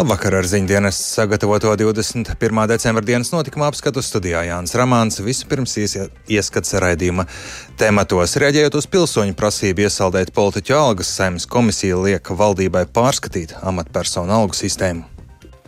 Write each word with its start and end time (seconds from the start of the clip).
Labvakar 0.00 0.32
ar 0.38 0.46
ziņdienas 0.48 0.96
sagatavoto 0.96 1.74
21. 1.76 2.60
decembra 2.70 3.02
dienas 3.04 3.28
notikuma 3.34 3.66
apskatu 3.68 4.00
studijā 4.00 4.46
Jānis 4.46 4.72
Ramāns. 4.78 5.18
Vispirms 5.20 5.74
ieskats 5.76 6.72
raidījuma 6.80 7.26
tematos. 7.76 8.38
Reaģējot 8.40 8.78
uz 8.80 8.86
pilsoņu 8.94 9.36
prasību 9.36 9.84
iesaldēt 9.84 10.32
politiķu 10.32 10.78
algas, 10.78 11.10
saimnes 11.18 11.44
komisija 11.44 11.98
liek 12.00 12.32
valdībai 12.32 12.86
pārskatīt 12.96 13.52
amatpersonu 13.60 14.32
algu 14.38 14.56
sistēmu. 14.56 15.04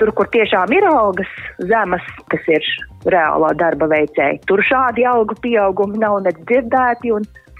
Tur, 0.01 0.15
kur 0.17 0.33
tiešām 0.33 0.73
ir 0.79 0.89
algas 0.89 1.37
zemas, 1.61 2.09
kas 2.33 2.49
ir 2.57 2.73
reālā 3.13 3.53
darba 3.61 3.91
veicēji, 3.93 4.41
tur 4.49 4.65
šādi 4.65 5.05
algu 5.13 5.37
pieaugumi 5.45 6.01
nav 6.01 6.23
nedzirdēti. 6.25 7.13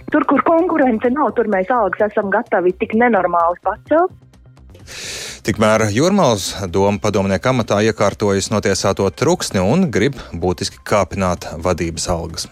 Tur, 0.09 0.25
kur 0.25 0.41
konkurence 0.49 1.13
nav, 1.13 1.35
tur 1.37 1.53
mēs 1.53 1.69
algas 1.69 2.09
esam 2.09 2.33
gatavi 2.33 2.73
tik 2.81 2.97
nenormāli 2.97 3.61
pacelt. 3.61 4.17
Tikmēr 5.43 5.89
Jurmāls 5.91 6.53
doma 6.71 7.01
padomnieka 7.03 7.51
amatā 7.51 7.81
iekārtojas 7.83 8.47
notiesāto 8.47 9.09
truksni 9.11 9.59
un 9.59 9.89
grib 9.91 10.15
būtiski 10.39 10.77
kāpināt 10.87 11.49
vadības 11.65 12.05
algas. 12.13 12.45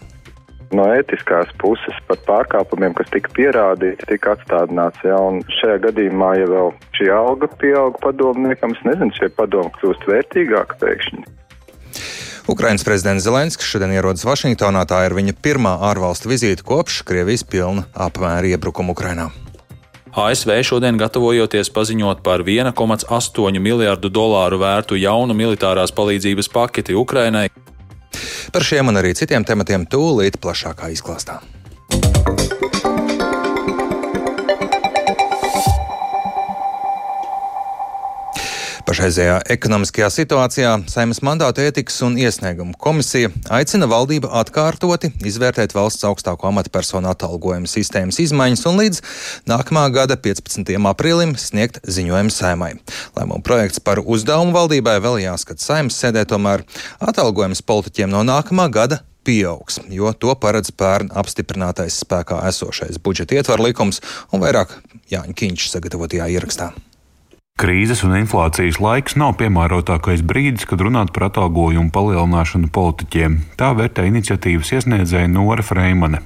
No 0.76 0.90
ētiskās 0.91 1.54
puses 1.62 2.02
par 2.09 2.20
pārkāpumiem, 2.27 2.91
kas 2.98 3.08
tika 3.13 3.32
pierādīti, 3.38 4.09
tika 4.09 4.34
atstādināts. 4.35 4.99
Ja, 5.08 5.20
šajā 5.62 5.77
gadījumā, 5.85 6.34
ja 6.41 6.49
vēl 6.52 6.73
šī 6.98 7.08
alga 7.16 7.48
pieauga 7.62 8.02
padomniekam, 8.04 8.76
es 8.76 8.84
nezinu, 8.88 9.16
šie 9.16 9.30
padomi 9.40 9.71
kļūst 9.77 10.04
vērtīgāki 10.12 10.80
pēkšņi. 10.84 11.23
Ukrainas 12.52 12.84
prezidents 12.84 13.23
Zelenskis 13.23 13.71
šodien 13.71 13.94
ierodas 13.96 14.27
Vašingtonā. 14.27 14.84
Tā 14.91 15.05
ir 15.08 15.16
viņa 15.16 15.38
pirmā 15.40 15.77
ārvalstu 15.94 16.34
vizīte 16.34 16.68
kopš 16.68 17.05
Krievijas 17.08 17.48
pilna 17.48 17.88
apmēra 17.96 18.52
iebrukuma 18.52 18.91
Ukrainā. 18.91 19.30
ASV 20.12 20.57
šodien 20.67 20.98
gatavojoties 20.99 21.70
paziņot 21.71 22.20
par 22.26 22.43
1,8 22.43 23.59
miljardu 23.63 24.12
dolāru 24.12 24.59
vērtu 24.59 24.99
jaunu 24.99 25.37
militārās 25.37 25.95
palīdzības 25.95 26.51
paketi 26.51 26.98
Ukrainai. 26.99 27.48
Par 28.51 28.68
šiem 28.68 28.91
un 28.91 28.99
arī 28.99 29.15
citiem 29.15 29.48
tematiem 29.48 29.87
tūlīt 29.87 30.41
plašākā 30.43 30.91
izklāstā. 30.91 31.40
Pašreizējā 38.91 39.37
ekonomiskajā 39.53 40.07
situācijā 40.11 40.71
Saimnes 40.91 41.21
mandāta 41.23 41.63
ētikas 41.63 42.01
un 42.03 42.17
iesniegumu 42.20 42.73
komisija 42.75 43.29
aicina 43.55 43.87
valdību 43.87 44.27
atkārtoti 44.35 45.13
izvērtēt 45.29 45.71
valsts 45.71 46.03
augstāko 46.09 46.49
amatpersonu 46.49 47.07
atalgojuma 47.13 47.71
sistēmas 47.71 48.19
izmaiņas 48.19 48.65
un 48.67 48.81
līdz 48.81 48.99
nākamā 49.47 49.85
gada 49.95 50.19
15. 50.19 50.75
aprīlim 50.91 51.37
sniegt 51.39 51.79
ziņojumu 51.87 52.35
saimai. 52.35 52.73
Lēmuma 53.15 53.39
projekts 53.47 53.79
par 53.79 54.03
uzdevumu 54.03 54.51
valdībai 54.59 54.97
vēl 55.07 55.21
jāskat 55.23 55.63
saimnes 55.63 55.95
sēdē, 55.95 56.27
tomēr 56.27 56.67
atalgojums 56.99 57.63
politiķiem 57.63 58.12
no 58.12 58.27
nākamā 58.27 58.67
gada 58.75 58.99
pieaugs, 59.23 59.79
jo 59.87 60.12
to 60.12 60.35
paredz 60.35 60.75
pērn 60.75 61.15
apstiprinātais 61.15 62.03
spēkā 62.03 62.43
esošais 62.51 62.99
budžeta 62.99 63.39
ietvaru 63.39 63.71
likums 63.71 64.03
un 64.35 64.44
vairāk 64.44 64.81
Jāņa 65.16 65.39
Kīņš 65.39 65.72
sagatavotajā 65.78 66.34
ierakstā. 66.35 66.73
Krīzes 67.62 68.00
un 68.02 68.16
inflācijas 68.18 68.80
laiks 68.81 69.13
nav 69.22 69.35
piemērotākais 69.38 70.24
brīdis, 70.25 70.66
kad 70.66 70.81
runāt 70.81 71.12
par 71.13 71.28
atalgojumu 71.28 71.91
palielināšanu 71.94 72.72
politiķiem. 72.74 73.35
Tā 73.59 73.68
vērtē 73.78 74.08
iniciatīvas 74.09 74.72
iesniedzēja 74.80 75.30
Nora 75.30 75.62
Freimane. 75.62 76.24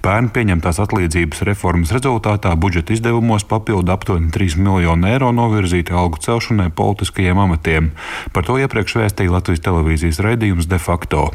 Pērn 0.00 0.30
pieņemtās 0.32 0.80
atlīdzības 0.80 1.42
reformas 1.44 1.92
rezultātā 1.92 2.54
budžeta 2.56 2.94
izdevumos 2.94 3.44
papildu 3.48 3.92
aptuveni 3.92 4.30
3 4.32 4.56
miljonu 4.62 5.10
eiro 5.10 5.28
novirzīti 5.36 5.92
algu 5.92 6.22
celšanai 6.24 6.70
politiskajiem 6.80 7.42
amatiem. 7.44 7.90
Par 8.32 8.48
to 8.48 8.56
iepriekš 8.56 8.96
vēstīja 9.02 9.34
Latvijas 9.34 9.64
televīzijas 9.68 10.22
raidījums 10.24 10.70
de 10.72 10.80
facto. 10.80 11.26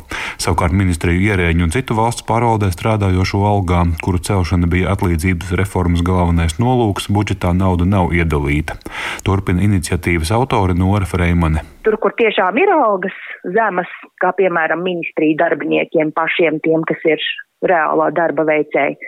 Savukārt 0.42 0.74
ministriju 0.74 1.28
ierēģu 1.30 1.68
un 1.68 1.76
citu 1.76 2.00
valsts 2.00 2.26
pārvaldē 2.26 2.72
strādājošo 2.74 3.46
algām, 3.52 3.94
kuru 4.02 4.18
celšana 4.18 4.70
bija 4.72 4.98
atlīdzības 4.98 5.54
reformas 5.62 6.02
galvenais 6.02 6.58
nolūks, 6.58 7.12
budžetā 7.14 7.54
nauda 7.54 7.86
nav 7.86 8.18
iedalīta. 8.18 8.80
Tur 9.22 9.33
turpina 9.34 9.64
iniciatīvas 9.66 10.32
autore 10.36 10.76
Nora 10.78 11.08
Freimane. 11.10 11.64
Tur, 11.86 11.98
kur 12.02 12.14
tiešām 12.20 12.58
ir 12.62 12.70
algas 12.76 13.16
zemas, 13.56 13.90
kā 14.22 14.34
piemēram 14.38 14.84
ministriju 14.86 15.40
darbiniekiem 15.42 16.14
pašiem 16.14 16.62
tiem, 16.66 16.86
kas 16.90 17.02
ir 17.10 17.24
reālā 17.66 18.12
darba 18.14 18.46
veicēji, 18.52 19.00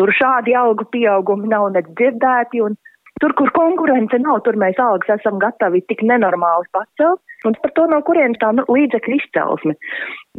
tur 0.00 0.12
šādi 0.16 0.56
algu 0.56 0.88
pieaugumi 0.92 1.52
nav 1.52 1.68
nedzirdēti. 1.76 2.64
Tur, 3.16 3.32
kur 3.32 3.48
konkurence 3.56 4.18
nav, 4.20 4.42
tur 4.44 4.58
mēs 4.60 4.76
algas 4.82 5.14
esam 5.14 5.38
gatavi 5.40 5.80
tik 5.88 6.02
nenormāli 6.04 6.68
pacelt. 6.76 7.22
Un 7.48 7.54
par 7.62 7.72
to, 7.76 7.84
no 7.88 8.00
kurienes 8.04 8.40
tā 8.42 8.50
nu, 8.56 8.64
līdzekļu 8.72 9.16
izcelsme. 9.20 9.76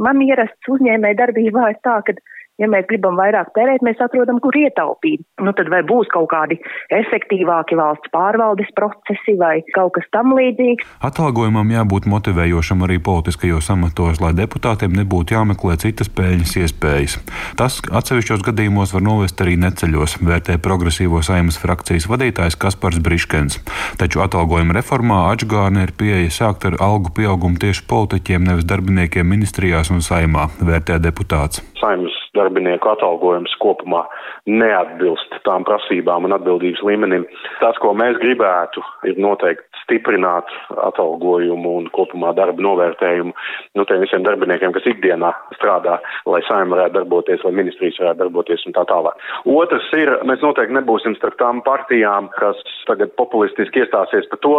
Man 0.01 0.21
ierasts 0.25 0.69
uzņēmē 0.73 1.13
darbībā 1.17 1.71
ir 1.71 1.79
tā, 1.85 1.95
ka 2.05 2.13
Ja 2.57 2.65
mēs 2.65 2.87
gribam 2.89 3.17
vairāk 3.19 3.51
tērēt, 3.53 3.83
mēs 3.85 3.99
atrodam, 4.01 4.39
kur 4.41 4.55
ietaupīt. 4.57 5.21
Nu, 5.45 5.51
tad 5.53 5.69
vai 5.69 5.83
būs 5.85 6.09
kaut 6.09 6.31
kādi 6.31 6.57
efektīvāki 6.97 7.77
valsts 7.77 8.09
pārvaldes 8.13 8.71
procesi 8.77 9.35
vai 9.37 9.59
kaut 9.75 9.93
kas 9.97 10.07
tam 10.15 10.33
līdzīgs? 10.33 10.87
Atalgojumam 11.05 11.69
jābūt 11.75 12.07
motivējošam 12.09 12.81
arī 12.87 12.97
politiskajos 13.05 13.69
amatos, 13.75 14.21
lai 14.23 14.33
deputātiem 14.39 14.95
nebūtu 14.97 15.37
jāmeklē 15.37 15.77
citas 15.83 16.09
peļņas 16.17 16.55
iespējas. 16.63 17.19
Tas 17.61 17.77
atsevišķos 18.01 18.41
gadījumos 18.49 18.95
var 18.97 19.05
novest 19.05 19.45
arī 19.45 19.53
neceļos, 19.61 20.17
vērtē 20.25 20.57
progresīvo 20.57 21.21
saimas 21.21 21.61
frakcijas 21.61 22.09
vadītājs 22.09 22.57
Kaspars 22.57 22.97
Briškens. 23.05 23.61
Taču 24.01 24.25
atalgojuma 24.25 24.79
reformā 24.79 25.27
atžgārne 25.29 25.85
ir 25.85 25.93
pieeja 25.93 26.33
sākt 26.41 26.65
ar 26.71 26.81
algu 26.81 27.13
pieaugumu 27.13 27.61
tieši 27.61 27.85
politiķiem, 27.85 28.49
nevis 28.49 28.65
darbiniekiem 28.65 29.29
ministrijās 29.29 29.93
un 29.93 30.01
saimā, 30.01 30.49
vērtē 30.57 30.97
deputāts. 31.05 31.61
Saimnes 31.77 32.17
darbinieku 32.37 32.91
atalgojums 32.93 33.55
kopumā 33.61 34.03
neatbilst 34.47 35.39
tām 35.47 35.65
prasībām 35.67 36.27
un 36.27 36.35
atbildības 36.37 36.83
līmenim. 36.87 37.25
Tas, 37.61 37.77
ko 37.83 37.93
mēs 37.97 38.19
gribētu, 38.21 38.83
ir 39.09 39.19
noteikti 39.21 39.65
stiprināt 39.83 40.51
atalgojumu 40.89 41.77
un 41.81 41.89
kopumā 41.95 42.33
darba 42.37 42.63
novērtējumu 42.63 43.33
nu, 43.77 43.85
tiem 43.87 44.03
visiem 44.03 44.25
darbiniekiem, 44.25 44.73
kas 44.75 44.87
ikdienā 44.89 45.31
strādā, 45.55 45.97
lai 46.27 46.41
saima 46.47 46.75
varētu 46.75 46.97
darboties, 46.99 47.43
lai 47.45 47.53
ministrijas 47.61 47.99
varētu 48.01 48.23
darboties 48.25 48.65
un 48.67 48.75
tā 48.75 48.83
tālāk. 48.89 49.27
Otrs 49.57 49.87
ir, 49.97 50.11
mēs 50.27 50.43
noteikti 50.43 50.75
nebūsim 50.77 51.15
starp 51.19 51.39
tām 51.41 51.63
partijām, 51.65 52.31
kas 52.37 52.59
tagad 52.89 53.13
populistiski 53.19 53.83
iestāsies 53.83 54.27
par 54.31 54.43
to, 54.43 54.55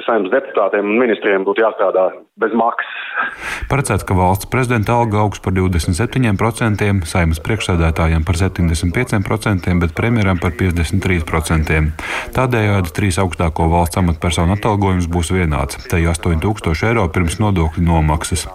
saimnes 0.00 0.32
deputātiem 0.32 0.86
un 0.88 1.00
ministriem 1.02 1.44
būtu 1.44 1.60
jāstrādā 1.66 2.06
bez 2.40 2.54
maksas. 2.56 3.00
Paredzēts, 3.68 4.06
ka 4.08 4.16
valsts 4.16 4.48
prezidenta 4.50 4.94
alga 4.96 5.20
augs 5.20 5.40
par 5.44 5.52
27%, 5.52 6.86
saimas 7.08 7.40
priekšsēdētājiem 7.44 8.24
par 8.24 8.38
75%, 8.40 9.74
bet 9.82 9.92
premjeram 9.96 10.40
par 10.40 10.54
53%. 10.56 11.80
Tādējādi 12.32 12.94
trīs 12.96 13.20
augstāko 13.20 13.68
valsts 13.72 14.00
amatpersonu 14.00 14.56
atalgojums 14.56 15.10
būs 15.12 15.32
vienāds- 15.36 15.76
te 15.90 16.00
8000 16.00 16.88
eiro 16.88 17.04
pirms 17.12 17.36
nodokļu 17.38 17.84
nomaksas. 17.84 18.46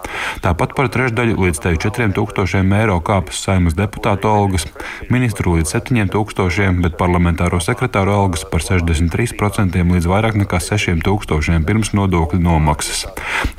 Tāpat 0.42 0.74
par 0.74 0.90
trešdaļu 0.90 1.38
līdz 1.38 1.62
te 1.62 1.76
4000 1.76 2.74
eiro 2.82 2.98
kāpas 3.00 3.38
saimas 3.38 3.78
deputātu 3.78 4.26
algas, 4.26 4.66
ministru 5.08 5.54
līdz 5.54 5.70
7000, 5.78 6.82
bet 6.82 6.98
parlamentāro 6.98 7.62
sekretāru 7.62 8.10
algas 8.10 8.44
par 8.44 8.60
63% 8.60 9.86
līdz 9.86 10.06
vairāk 10.06 10.34
nekā 10.34 10.58
6000 10.58 11.27
tūkstošiem 11.28 11.64
pirms 11.68 11.92
nodokļu 11.92 12.40
nomaksas. 12.40 13.04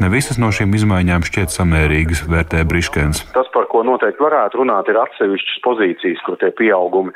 Ne 0.02 0.09
visas 0.09 0.40
no 0.41 0.50
šīm 0.53 0.74
izmaiņām 0.74 1.25
šķiet 1.28 1.53
samērīgas, 1.53 2.25
vērtē 2.30 2.63
Briškens. 2.66 3.24
Tas, 3.35 3.49
ko 3.80 3.86
noteikti 3.88 4.20
varētu 4.20 4.60
runāt, 4.60 4.90
ir 4.92 5.00
atsevišķas 5.00 5.62
pozīcijas, 5.64 6.24
kur 6.26 6.36
tie 6.42 6.50
pieaugumi, 6.56 7.14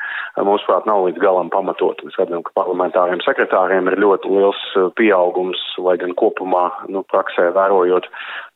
mūsuprāt, 0.48 0.88
nav 0.88 1.04
līdz 1.10 1.20
galam 1.20 1.52
pamatot. 1.52 2.00
Mēs 2.08 2.16
redzam, 2.22 2.44
ka 2.46 2.56
parlamentāriem 2.56 3.20
sekretāriem 3.26 3.90
ir 3.92 4.00
ļoti 4.00 4.32
liels 4.32 4.62
eh, 4.80 4.88
pieaugums, 4.96 5.60
lai 5.84 5.98
gan 6.00 6.16
kopumā, 6.20 6.70
nu, 6.94 7.04
praksē 7.12 7.50
vērojot 7.58 8.08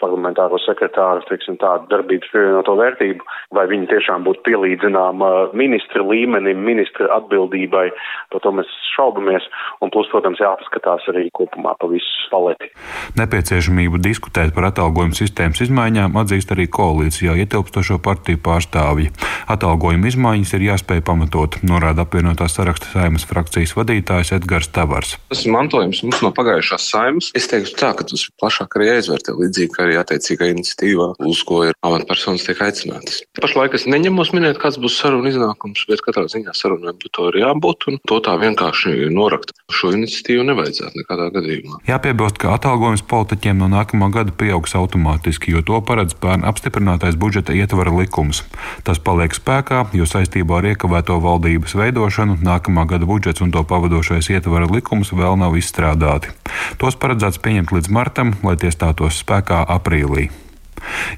parlamentāro 0.01 0.59
sekretāru, 0.63 1.25
teiksim, 1.27 1.57
tādu 1.59 1.89
darbības 1.91 2.31
pievienoto 2.31 2.77
vērtību, 2.79 3.27
vai 3.57 3.65
viņi 3.73 3.89
tiešām 3.91 4.23
būtu 4.27 4.45
pielīdzināma 4.47 5.31
ministra 5.57 6.05
līmenim, 6.05 6.63
ministra 6.63 7.09
atbildībai, 7.17 7.89
par 8.31 8.45
to 8.45 8.53
mēs 8.55 8.71
šaubamies. 8.93 9.49
Un 9.83 9.91
plus, 9.93 10.07
protams, 10.13 10.39
jāpaskatās 10.41 11.09
arī 11.11 11.27
kopumā 11.35 11.75
pa 11.81 11.89
visu 11.91 12.29
paleti. 12.31 12.71
Nepieciešamību 13.19 13.99
diskutēt 14.03 14.53
par 14.55 14.69
atalgojumu 14.71 15.17
sistēmas 15.17 15.61
izmaiņām 15.65 16.17
atzīst 16.21 16.53
arī 16.55 16.67
koalīcijā 16.71 17.37
ietilpstošo 17.43 17.96
partiju 18.03 18.39
pārstāvji. 18.45 19.11
Atalgojuma 19.51 20.09
izmaiņas 20.09 20.53
ir 20.57 20.65
jāspēj 20.69 21.03
pamatot, 21.07 21.59
norāda 21.67 22.05
apvienotās 22.05 22.57
saraksta 22.57 22.89
saimas 22.93 23.25
frakcijas 23.27 23.75
vadītājs 23.77 24.33
Edgars 24.37 24.71
Tavars. 24.73 25.15
Tas 25.31 25.45
ir 25.45 25.53
mantojums 25.55 26.03
mums 26.05 26.21
no 26.25 26.31
pagājušās 26.35 26.89
saimas. 26.91 27.31
Es 27.37 27.49
teiktu 27.51 27.75
tā, 27.79 27.93
ka 27.97 28.07
tas 28.07 28.27
plašāk 28.41 28.77
arī 28.77 28.91
jāizvērtē 28.91 29.35
līdzīgi 29.37 29.73
kā 29.75 29.85
arī 29.87 29.97
attiecīgā 30.01 30.51
iniciatīvā, 30.53 31.09
uz 31.27 31.43
ko 31.47 31.63
ir 31.69 31.77
amatpersonas 31.87 32.45
tiek 32.47 32.61
aicinātas. 32.67 33.21
Pašlaik 33.41 33.77
es 33.77 33.87
neņemos 33.89 34.33
minēt, 34.35 34.59
kāds 34.61 34.79
būs 34.81 34.97
saruna 34.99 35.31
iznākums, 35.31 35.85
bet 35.89 36.03
katrā 36.05 36.25
ziņā 36.31 36.55
sarunai 36.57 36.95
būtu 36.97 37.31
jābūt 37.41 37.87
un 37.91 37.99
to 38.07 38.19
tā 38.23 38.35
vienkārši 38.41 39.09
norakt. 39.13 39.53
Šo 39.73 39.91
iniciatīvu 39.95 40.45
nevajadzētu 40.47 41.01
nekādā 41.01 41.29
gadījumā. 41.35 41.81
Jāpiebilst, 41.89 42.39
ka 42.41 42.53
atalgojums 42.55 43.03
politiķiem 43.09 43.59
no 43.61 43.67
nākamā 43.71 44.09
gada 44.13 44.33
pieaugs 44.35 44.75
automātiski, 44.79 45.51
jo 45.55 45.63
to 45.65 45.81
paredz 45.83 46.15
pērn 46.17 46.45
apstiprinātais 46.47 47.17
budžeta 47.19 47.55
ietvara 47.87 48.03
likums. 48.03 48.43
Tas 48.83 48.99
paliek 48.99 49.33
spēkā, 49.33 49.87
jo 49.93 50.05
saistībā 50.05 50.59
ar 50.59 50.67
iekavēto 50.73 51.19
valdības 51.23 51.75
veidošanu 51.75 52.39
nākamā 52.43 52.87
gada 52.87 53.05
budžets 53.05 53.41
un 53.41 53.51
to 53.51 53.63
pavadošais 53.63 54.29
ietvara 54.29 54.67
likums 54.67 55.11
vēl 55.11 55.37
nav 55.39 55.55
izstrādāti. 55.57 56.31
Tos 56.77 56.95
paredzēts 56.95 57.39
pieņemt 57.39 57.71
līdz 57.71 57.89
martam, 57.89 58.35
lai 58.43 58.57
tie 58.57 58.71
stātos 58.71 59.21
spēkā 59.23 59.65
aprīlī. 59.67 60.29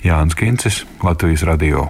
Jānis 0.04 0.36
Kincis, 0.36 0.86
Latvijas 1.04 1.44
Radio. 1.44 1.88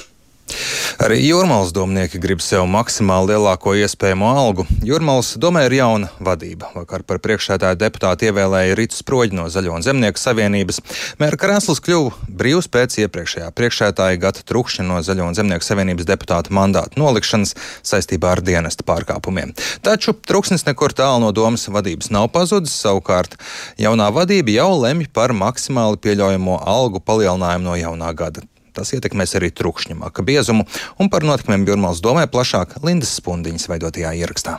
Arī 0.99 1.21
Jurmālas 1.23 1.69
domnieki 1.71 2.19
grib 2.19 2.41
sev 2.43 2.65
maksimāli 2.67 3.31
lielāko 3.31 3.71
iespējamo 3.79 4.33
algu. 4.35 4.65
Jurmālas 4.83 5.29
domē 5.39 5.61
ir 5.69 5.77
jauna 5.77 6.09
vadība. 6.19 6.73
Vakar 6.75 7.05
par 7.07 7.21
priekšsētāju 7.23 7.79
deputātu 7.79 8.27
ievēlēja 8.27 8.75
Rītas 8.75 8.99
Sproģi 8.99 9.37
no 9.37 9.45
Zaļo 9.47 9.77
un 9.77 9.85
Zemnieku 9.85 10.19
savienības. 10.19 10.81
Mēra 11.23 11.39
krēsls 11.39 11.79
kļuva 11.85 12.27
brīvs 12.41 12.67
pēc 12.75 12.99
iepriekšējā 13.05 13.47
priekšsētāja 13.55 14.19
Gata 14.25 14.43
Trukšņa 14.51 14.87
no 14.89 14.99
Zaļo 14.99 15.29
un 15.31 15.39
Zemnieku 15.39 15.69
savienības 15.69 16.11
deputāta 16.11 16.51
mandāta 16.51 16.99
nolikšanas 16.99 17.55
saistībā 17.79 18.35
ar 18.35 18.43
dienesta 18.43 18.83
pārkāpumiem. 18.83 19.55
Taču 19.79 20.17
Truksnis 20.19 20.67
nekur 20.67 20.91
tālu 20.91 21.23
no 21.23 21.31
domas 21.31 21.63
vadības 21.71 22.11
nav 22.11 22.27
pazudis. 22.35 22.75
Savukārt 22.75 23.39
jaunā 23.79 24.11
vadība 24.11 24.59
jau 24.59 24.73
lemj 24.83 25.07
par 25.15 25.31
maksimāli 25.31 26.03
pieļaujamo 26.03 26.59
algu 26.67 26.99
palielinājumu 26.99 27.71
no 27.71 27.79
jaunā 27.79 28.11
gada. 28.11 28.43
Tas 28.79 28.93
ietekmēs 28.95 29.35
arī 29.35 29.49
trukšņa 29.51 29.97
maka 29.99 30.23
biezumu, 30.23 30.63
un 31.03 31.11
par 31.11 31.25
notikumiem 31.27 31.65
Jurmāls 31.67 31.99
domē 31.99 32.29
plašāk 32.31 32.77
Lindas 32.79 33.11
Spundiņas 33.19 33.67
veidotajā 33.67 34.13
ierakstā. 34.21 34.55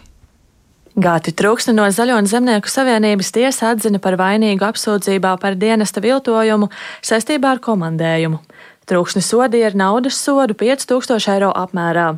Gāti 1.01 1.33
Trūksni 1.33 1.73
no 1.73 1.87
Zaļo 1.89 2.19
un 2.21 2.29
Zemnieku 2.29 2.69
savienības 2.69 3.31
tiesa 3.33 3.71
atzina 3.73 4.01
par 4.03 4.19
vainīgu 4.21 4.67
apsūdzībā 4.67 5.37
par 5.41 5.57
dienesta 5.57 6.03
viltojumu 6.05 6.69
saistībā 7.01 7.55
ar 7.55 7.65
komandējumu. 7.65 8.43
Trūksni 8.91 9.25
sodīja 9.25 9.71
ar 9.71 9.81
naudas 9.87 10.21
sodu 10.21 10.57
5000 10.59 11.33
eiro 11.33 11.53
apmērā. 11.57 12.11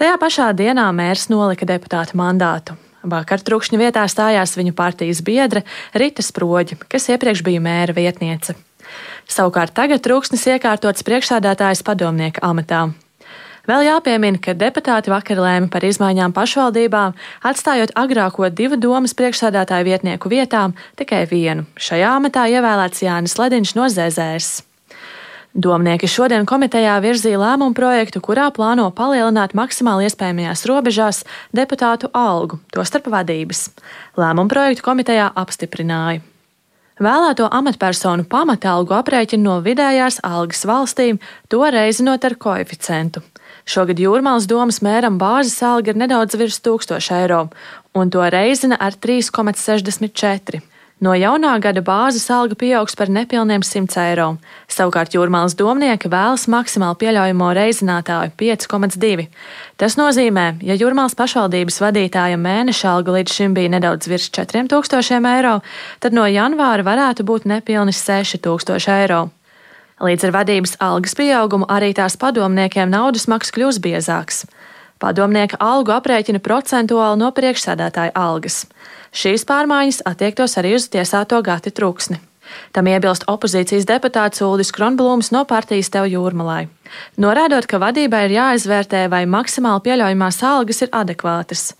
Tajā 0.00 0.18
pašā 0.18 0.50
dienā 0.58 0.88
mērs 0.96 1.28
nolika 1.30 1.68
deputāta 1.68 2.18
mandātu. 2.18 2.74
Vakar 3.06 3.44
trūkšņa 3.46 3.78
vietā 3.78 4.02
stājās 4.10 4.56
viņu 4.58 4.74
partijas 4.74 5.22
biedre 5.22 5.62
Rita 5.94 6.24
Sproģi, 6.24 6.80
kas 6.90 7.12
iepriekš 7.12 7.44
bija 7.46 7.62
mēra 7.62 7.94
vietniece. 7.94 8.56
Savukārt 9.28 9.74
tagad 9.76 10.04
trūksnis 10.04 10.46
iekārtots 10.54 11.04
priekšsādātājas 11.06 11.84
padomnieka 11.86 12.44
amatā. 12.46 12.88
Vēl 13.68 13.84
jāpiemina, 13.84 14.40
ka 14.40 14.54
deputāti 14.56 15.12
vakar 15.12 15.42
lēma 15.44 15.68
par 15.68 15.84
izmaiņām 15.84 16.32
pašvaldībām, 16.32 17.12
atstājot 17.50 17.92
agrāko 18.00 18.48
divu 18.48 18.78
domas 18.80 19.12
priekšsādātāju 19.18 19.84
vietnieku 19.90 20.32
vietām 20.32 20.72
tikai 20.96 21.26
vienu. 21.28 21.66
Šajā 21.76 22.14
amatā 22.16 22.46
ievēlēts 22.48 23.04
Jānis 23.04 23.36
Lediņš 23.36 23.74
no 23.76 23.90
ZZS. 23.92 24.64
Domnieki 25.52 26.08
šodien 26.08 26.48
komitejā 26.48 26.96
virzīja 27.04 27.42
lēmumu 27.42 27.76
projektu, 27.76 28.20
kurā 28.24 28.48
plāno 28.56 28.88
palielināt 28.94 29.52
maksimāli 29.58 30.08
iespējamajās 30.08 30.64
robežās 30.70 31.20
deputātu 31.52 32.08
algu, 32.16 32.62
tostarp 32.72 33.12
vadības. 33.12 33.66
Lēmumu 34.16 34.48
projektu 34.48 34.88
komitejā 34.88 35.28
apstiprināja. 35.36 36.24
Vēlēto 36.98 37.46
amatpersonu 37.54 38.24
pamatalgu 38.26 38.96
aprēķina 38.96 39.44
no 39.44 39.58
vidējās 39.62 40.18
algas 40.26 40.64
valstīm, 40.66 41.20
to 41.46 41.60
reizinot 41.62 42.24
ar 42.26 42.34
koeficientu. 42.34 43.22
Šogad 43.68 44.00
Jūrmālas 44.02 44.48
domas 44.50 44.80
mēram 44.82 45.18
bāzes 45.20 45.60
alga 45.62 45.92
ir 45.92 46.00
nedaudz 46.00 46.34
virs 46.40 46.58
1000 46.64 47.12
eiro, 47.20 47.44
un 47.94 48.10
to 48.10 48.24
reizina 48.34 48.80
ar 48.80 48.98
3,64. 48.98 50.62
No 50.98 51.12
jaunā 51.14 51.52
gada 51.62 51.78
bāzes 51.78 52.24
alga 52.34 52.56
pieaugs 52.58 52.96
par 52.98 53.06
nepilniem 53.06 53.62
100 53.62 54.00
eiro. 54.02 54.26
Savukārt 54.66 55.14
jūrmālas 55.14 55.54
domnieki 55.54 56.10
vēlas 56.10 56.48
maksimāli 56.50 56.98
pieļaujamo 56.98 57.50
reizinātāju 57.54 58.32
5,2. 58.40 59.28
Tas 59.78 59.94
nozīmē, 60.00 60.46
ja 60.66 60.74
jūrmālas 60.74 61.14
pašvaldības 61.14 61.78
vadītāja 61.84 62.40
mēneša 62.42 62.90
alga 62.96 63.14
līdz 63.14 63.36
šim 63.36 63.54
bija 63.54 63.76
nedaudz 63.76 64.10
virs 64.10 64.26
4000 64.34 65.30
eiro, 65.36 65.60
tad 66.02 66.18
no 66.18 66.26
janvāra 66.26 66.82
varētu 66.90 67.22
būt 67.30 67.46
nepilni 67.46 67.94
6000 67.94 68.90
eiro. 68.98 69.28
Līdz 70.02 70.26
ar 70.26 70.34
vadības 70.34 70.76
algas 70.82 71.14
pieaugumu 71.18 71.70
arī 71.70 71.92
tās 71.94 72.18
padomniekiem 72.18 72.90
naudas 72.90 73.30
maks 73.30 73.54
kļūs 73.54 73.78
biezāks. 73.86 74.48
Padomnieka 74.98 75.62
algu 75.62 75.94
aprēķina 75.94 76.42
procentuāli 76.42 77.22
no 77.22 77.30
priekšsēdētāja 77.34 78.18
algas. 78.18 78.64
Šīs 79.12 79.46
pārmaiņas 79.48 80.02
attiektos 80.08 80.58
arī 80.60 80.74
uz 80.76 80.88
tiesāto 80.92 81.40
Gati 81.42 81.72
Truksni. 81.74 82.20
Tam 82.72 82.88
iebilst 82.88 83.26
opozīcijas 83.28 83.86
deputāts 83.88 84.42
Uldis 84.44 84.72
Kronblūms 84.72 85.32
no 85.34 85.44
partijas 85.48 85.90
Tev 85.92 86.08
Jūrmalai. 86.08 86.68
Norādot, 87.20 87.68
ka 87.68 87.80
vadībai 87.82 88.24
ir 88.28 88.36
jāizvērtē, 88.38 89.06
vai 89.12 89.24
maksimāli 89.28 89.84
pieļaujamās 89.84 90.42
algas 90.48 90.84
ir 90.84 90.92
adekvātas. 90.96 91.72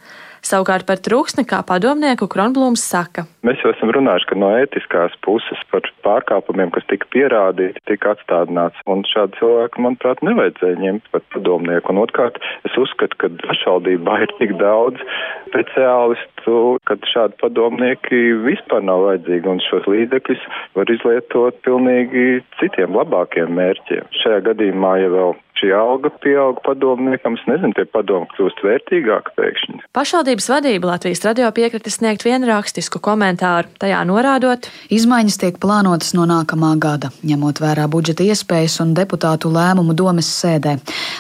Savukārt 0.45 0.87
par 0.89 1.01
trūksni 1.03 1.45
kā 1.49 1.61
padomnieku 1.67 2.29
Kronblūms 2.31 2.83
saka. 2.83 3.27
Mēs 3.47 3.61
jau 3.63 3.73
esam 3.73 3.91
runājuši, 3.95 4.29
ka 4.31 4.39
no 4.39 4.51
ētiskās 4.59 5.15
puses 5.25 5.63
par 5.73 5.87
pārkāpumiem, 6.07 6.71
kas 6.75 6.87
tika 6.91 7.09
pierādīti, 7.15 7.83
tika 7.91 8.15
atstādināts. 8.15 8.83
Un 8.91 9.05
šādu 9.09 9.39
cilvēku, 9.41 9.83
manuprāt, 9.85 10.23
nevajadzēja 10.27 10.81
ņemt 10.83 11.11
par 11.15 11.25
padomnieku. 11.35 11.95
Un 11.95 12.03
otrkārt, 12.05 12.39
es 12.69 12.77
uzskatu, 12.81 13.19
ka 13.23 13.33
pašvaldībā 13.47 14.21
ir 14.27 14.35
tik 14.41 14.55
daudz 14.61 15.03
speciālistu, 15.49 16.79
ka 16.89 16.99
šādi 17.13 17.39
padomnieki 17.43 18.23
vispār 18.45 18.85
nav 18.87 19.07
vajadzīgi. 19.07 19.53
Un 19.55 19.63
šos 19.65 19.89
līdzekļus 19.91 20.47
var 20.79 20.95
izlietot 20.95 21.61
pilnīgi 21.67 22.41
citiem 22.61 22.97
labākiem 22.99 23.55
mērķiem. 23.59 24.09
Šajā 24.23 24.45
gadījumā, 24.51 24.97
ja 25.03 25.13
vēl 25.15 25.37
šī 25.59 25.71
alga 25.75 26.11
pieauga 26.23 26.63
padomniekam, 26.65 27.37
es 27.39 27.45
nezinu, 27.51 27.75
tie 27.77 27.85
padomi 27.91 28.29
kļūst 28.35 28.63
vērtīgāki 28.65 29.35
pēkšņi. 29.39 29.81
Pašvaldības 29.97 30.49
vadība 30.53 30.93
Latvijas 30.93 31.25
radio 31.27 31.51
piekritis 31.55 31.99
sniegt 31.99 32.25
vienu 32.27 32.49
rakstisku 32.51 33.03
komentāru, 33.05 33.71
tajā 33.83 34.01
norādot, 34.09 34.71
izmaiņas 34.95 35.41
tiek 35.43 35.59
plānotas 35.63 36.15
no 36.19 36.29
nākamā 36.31 36.75
gada, 36.83 37.13
ņemot 37.27 37.63
vērā 37.65 37.89
budžeta 37.91 38.27
iespējas 38.27 38.79
un 38.85 38.95
deputātu 38.99 39.53
lēmumu 39.55 39.97
domes 39.99 40.31
sēdē. 40.39 40.79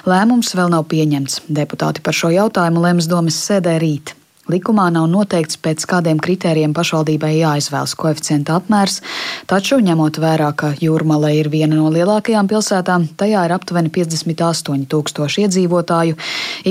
Lēmums 0.08 0.54
vēl 0.58 0.72
nav 0.74 0.86
pieņemts. 0.92 1.42
Deputāti 1.48 2.04
par 2.04 2.16
šo 2.16 2.32
jautājumu 2.34 2.84
lems 2.84 3.10
domes 3.10 3.38
sēdē 3.48 3.78
rīt. 3.82 4.14
Likumā 4.48 4.86
nav 4.88 5.10
noteikts, 5.12 5.58
pēc 5.60 5.84
kādiem 5.90 6.20
kritērijiem 6.24 6.72
pašvaldībai 6.76 7.34
jāizvēlas 7.36 7.92
koeficienta 8.00 8.54
apmērs, 8.56 9.02
taču, 9.50 9.76
ņemot 9.84 10.16
vērā, 10.22 10.48
ka 10.56 10.70
Jūrmala 10.80 11.34
ir 11.36 11.50
viena 11.52 11.76
no 11.76 11.90
lielākajām 11.92 12.48
pilsētām, 12.48 13.04
tajā 13.20 13.44
ir 13.44 13.54
aptuveni 13.58 13.92
58 13.92 14.88
tūkstoši 14.88 15.44
iedzīvotāju, 15.44 16.16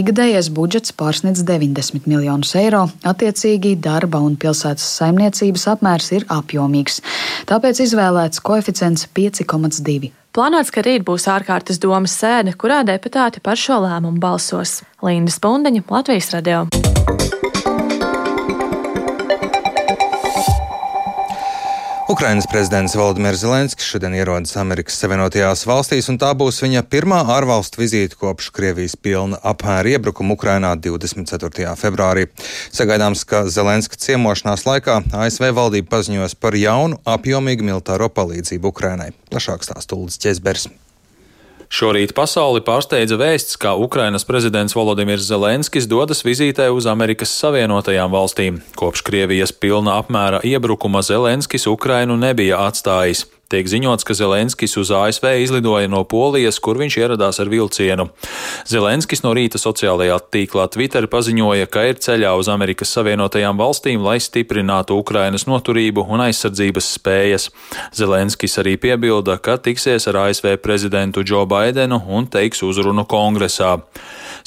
ikgadējais 0.01 0.49
budžets 0.57 0.95
pārsniedz 0.97 1.45
90 1.45 2.09
miljonus 2.09 2.55
eiro, 2.57 2.87
attiecīgi 3.05 3.75
darba 3.77 4.23
un 4.25 4.39
pilsētas 4.41 4.87
saimniecības 4.97 5.67
apmērs 5.75 6.13
ir 6.17 6.25
apjomīgs. 6.33 7.03
Tāpēc 7.45 7.85
izvēlēts 7.85 8.41
koeficients 8.41 9.05
5,2. 9.13 10.15
Plānots, 10.37 10.69
ka 10.69 10.83
rīt 10.85 11.01
būs 11.05 11.29
ārkārtas 11.33 11.79
domas 11.81 12.13
sēde, 12.13 12.53
kurā 12.61 12.83
deputāti 12.85 13.41
par 13.41 13.57
šo 13.57 13.79
lēmumu 13.85 14.21
balsos. 14.21 14.83
Linda 15.01 15.33
Spundeņa, 15.33 15.85
Latvijas 15.89 16.29
radio. 16.35 16.67
Ukrainas 22.07 22.45
prezidents 22.47 22.95
Valdemirs 22.95 23.41
Zelenskis 23.43 23.85
šodien 23.91 24.13
ierodas 24.15 24.53
Amerikas 24.55 24.95
Savienotajās 25.01 25.65
valstīs, 25.67 26.07
un 26.07 26.15
tā 26.15 26.29
būs 26.39 26.61
viņa 26.63 26.85
pirmā 26.87 27.17
ārvalstu 27.35 27.81
vizīte 27.81 28.15
kopš 28.15 28.47
Krievijas 28.55 28.95
pilna 28.95 29.41
apmēra 29.51 29.91
iebrukuma 29.97 30.37
Ukrainā 30.39 30.71
24. 30.79 31.75
februārī. 31.75 32.29
Sagaidāms, 32.71 33.27
ka 33.27 33.43
Zelenska 33.51 33.99
ciemošanās 33.99 34.63
laikā 34.69 35.01
ASV 35.19 35.51
valdība 35.59 35.97
paziņos 35.97 36.39
par 36.39 36.55
jaunu 36.55 37.03
apjomīgu 37.03 37.67
militāro 37.73 38.07
palīdzību 38.07 38.71
Ukrainai. 38.71 39.11
Plašāk 39.27 39.67
stāsta 39.67 39.99
Ulris 39.99 40.23
Česbers. 40.23 40.69
Šorīt 41.67 42.13
pasauli 42.15 42.61
pārsteidza 42.63 43.17
vēsts, 43.19 43.57
ka 43.59 43.73
Ukrainas 43.75 44.23
prezidents 44.27 44.75
Volodimirs 44.75 45.27
Zelenskis 45.27 45.87
dodas 45.91 46.23
vizītē 46.23 46.69
uz 46.71 46.87
Amerikas 46.87 47.33
Savienotajām 47.41 48.13
valstīm. 48.13 48.61
Kopš 48.79 49.03
Krievijas 49.03 49.51
pilna 49.51 49.97
apmēra 49.99 50.39
iebrukuma 50.47 51.03
Zelenskis 51.03 51.67
Ukrainu 51.67 52.15
nebija 52.15 52.63
atstājis. 52.69 53.25
Tiek 53.47 53.63
ziņots, 53.63 54.03
ka 54.03 54.11
Zelenskis 54.11 54.73
uz 54.75 54.89
ASV 54.91 55.29
izlidoja 55.39 55.87
no 55.87 56.01
Polijas, 56.03 56.57
kur 56.59 56.75
viņš 56.81 56.97
ieradās 56.99 57.37
ar 57.39 57.47
vilcienu. 57.47 58.09
Zelenskis 58.67 59.23
no 59.23 59.31
rīta 59.31 59.55
sociālajā 59.61 60.17
tīklā 60.35 60.65
Twitter 60.73 61.07
paziņoja, 61.07 61.69
ka 61.71 61.85
ir 61.87 62.01
ceļā 62.03 62.33
uz 62.35 62.49
Amerikas 62.51 62.91
Savienotajām 62.91 63.55
valstīm, 63.55 64.03
lai 64.03 64.17
stiprinātu 64.19 64.97
Ukrainas 64.99 65.47
noturību 65.47 66.03
un 66.11 66.25
aizsardzības 66.25 66.89
spējas. 66.97 67.47
Zelenskis 67.95 68.59
arī 68.59 68.75
piebilda, 68.83 69.37
ka 69.39 69.55
tiksies 69.55 70.09
ar 70.11 70.25
ASV 70.25 70.57
prezidentu 70.59 71.23
Džo 71.23 71.45
Baidenu 71.47 72.01
un 72.03 72.27
teiks 72.27 72.65
uzrunu 72.67 73.07
kongresā. 73.07 73.77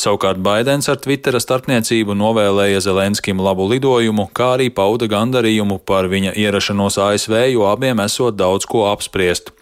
Savukārt 0.00 0.44
Baidens 0.44 0.88
ar 0.92 1.00
Twittera 1.00 1.40
starpniecību 1.40 2.14
novēlēja 2.16 2.84
Zelenskim 2.84 3.40
labu 3.40 3.64
lidojumu, 3.72 4.28
kā 4.36 4.54
arī 4.58 4.68
pauda 4.72 5.08
gandarījumu 5.08 5.80
par 5.88 6.08
viņa 6.12 6.36
ierašanos 6.40 7.00
ASV, 7.00 7.36
jo 7.56 7.66
abiem 7.68 8.00
esot 8.04 8.36
daudz 8.36 8.68
ko 8.68 8.89
apspriest. 8.90 9.52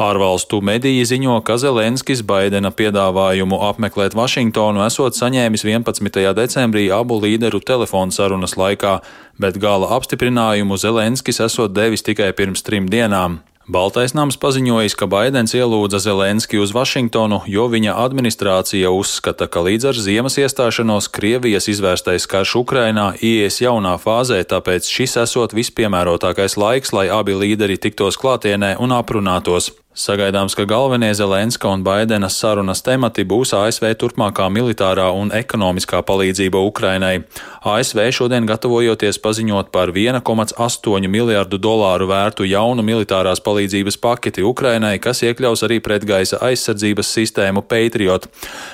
Ārvalstu 0.00 0.60
mediji 0.64 1.06
ziņo, 1.06 1.38
ka 1.46 1.56
Zelenskis 1.60 2.24
Baidena 2.26 2.72
piedāvājumu 2.74 3.60
apmeklēt 3.70 4.16
Vašingtonu 4.18 4.84
esot 4.86 5.16
saņēmis 5.18 5.66
11. 5.66 6.34
decembrī 6.36 6.88
abu 6.94 7.20
līderu 7.22 7.62
telefonu 7.62 8.14
sarunas 8.14 8.58
laikā, 8.60 8.98
bet 9.38 9.58
gala 9.62 9.94
apstiprinājumu 9.96 10.78
Zelenskis 10.80 11.42
esot 11.46 11.74
devis 11.76 12.06
tikai 12.06 12.32
pirms 12.36 12.66
trim 12.66 12.90
dienām. 12.90 13.40
Baltais 13.64 14.12
nams 14.12 14.36
paziņojis, 14.36 14.92
ka 14.92 15.06
Baidens 15.08 15.54
ielūdza 15.56 15.96
Zelenski 16.04 16.58
uz 16.60 16.74
Vašingtonu, 16.76 17.38
jo 17.48 17.64
viņa 17.72 17.94
administrācija 17.96 18.90
uzskata, 18.92 19.48
ka 19.48 19.62
līdz 19.64 19.88
ar 19.88 20.00
ziemas 20.04 20.36
iestāšanos 20.36 21.08
Krievijas 21.08 21.70
izvērstais 21.72 22.28
karš 22.28 22.58
Ukrainā 22.60 23.06
ies 23.24 23.62
jaunā 23.64 23.94
fāzē, 24.02 24.42
tāpēc 24.44 24.84
šis 24.84 25.16
esot 25.24 25.56
vispiemērotākais 25.56 26.58
laiks, 26.60 26.92
lai 26.92 27.08
abi 27.08 27.38
līderi 27.40 27.80
tiktos 27.80 28.20
klātienē 28.20 28.74
un 28.84 28.92
aprunātos. 28.92 29.72
Sagaidāms, 29.94 30.56
ka 30.58 30.64
galvenie 30.66 31.14
Zelenska 31.14 31.68
un 31.70 31.84
Baidena 31.86 32.26
sarunas 32.26 32.80
temati 32.82 33.22
būs 33.22 33.52
ASV 33.54 33.92
turpmākā 33.94 34.48
militārā 34.50 35.04
un 35.14 35.30
ekonomiskā 35.30 36.00
palīdzība 36.02 36.58
Ukrainai. 36.66 37.20
ASV 37.62 38.02
šodien 38.18 38.42
gatavojoties 38.50 39.22
paziņot 39.22 39.70
par 39.70 39.94
1,8 39.94 41.06
miljārdu 41.14 41.62
dolāru 41.62 42.10
vērtu 42.10 42.42
jaunu 42.50 42.82
militārās 42.82 43.38
palīdzības 43.46 44.02
paketi 44.02 44.42
Ukrainai, 44.42 44.98
kas 44.98 45.22
iekļaus 45.22 45.62
arī 45.62 45.78
pretgaisa 45.78 46.42
aizsardzības 46.42 47.14
sistēmu 47.14 47.62
Patriot. 47.62 48.26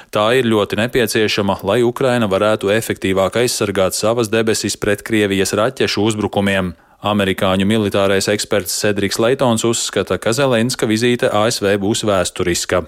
Tā 0.08 0.30
ir 0.40 0.48
ļoti 0.48 0.80
nepieciešama, 0.80 1.60
lai 1.68 1.82
Ukraina 1.84 2.32
varētu 2.32 2.72
efektīvāk 2.72 3.42
aizsargāt 3.44 3.92
savas 3.92 4.32
debesis 4.32 4.80
pret 4.80 5.04
Krievijas 5.04 5.52
raķešu 5.52 6.00
uzbrukumiem. 6.00 6.78
Amerikāņu 7.00 7.64
militārais 7.64 8.26
eksperts 8.28 8.74
Cedriks 8.82 9.16
Leitons 9.22 9.64
uzskata, 9.64 10.18
ka 10.20 10.34
Zelenska 10.36 10.84
vizīte 10.84 11.30
ASV 11.32 11.78
būs 11.80 12.04
vēsturiska. 12.04 12.82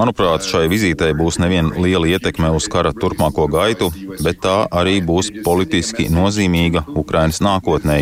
Manuprāt, 0.00 0.48
šai 0.48 0.64
vizītei 0.72 1.12
būs 1.12 1.40
nevien 1.44 1.74
liela 1.76 2.08
ietekme 2.08 2.54
uz 2.56 2.70
kara 2.72 2.96
turpmāko 2.96 3.50
gaitu, 3.52 3.92
bet 4.24 4.40
tā 4.40 4.62
arī 4.72 5.02
būs 5.04 5.28
politiski 5.44 6.08
nozīmīga 6.08 6.86
Ukrainas 6.96 7.44
nākotnē. 7.44 8.00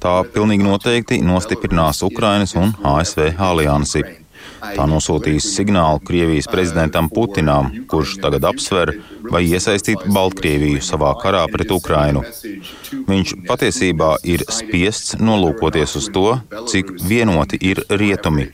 Tā 0.00 0.16
pilnīgi 0.28 0.64
noteikti 0.64 1.24
nostiprinās 1.24 2.04
Ukrainas 2.04 2.52
un 2.56 2.76
ASV 2.84 3.30
aliansi. 3.40 4.19
Tā 4.60 4.84
nosūtīs 4.88 5.46
signālu 5.56 6.02
Krievijas 6.04 6.48
prezidentam 6.50 7.08
Putinam, 7.12 7.70
kurš 7.90 8.18
tagad 8.22 8.44
apsver, 8.50 8.92
vai 9.30 9.42
iesaistīt 9.48 10.04
Baltkrieviju 10.12 10.82
savā 10.84 11.12
karā 11.22 11.42
pret 11.52 11.72
Ukrainu. 11.72 12.22
Viņš 13.08 13.34
patiesībā 13.48 14.10
ir 14.28 14.44
spiests 14.52 15.16
nolūkoties 15.20 15.96
uz 16.00 16.08
to, 16.14 16.26
cik 16.70 16.92
vienoti 17.08 17.60
ir 17.70 17.82
rietumi. 17.88 18.48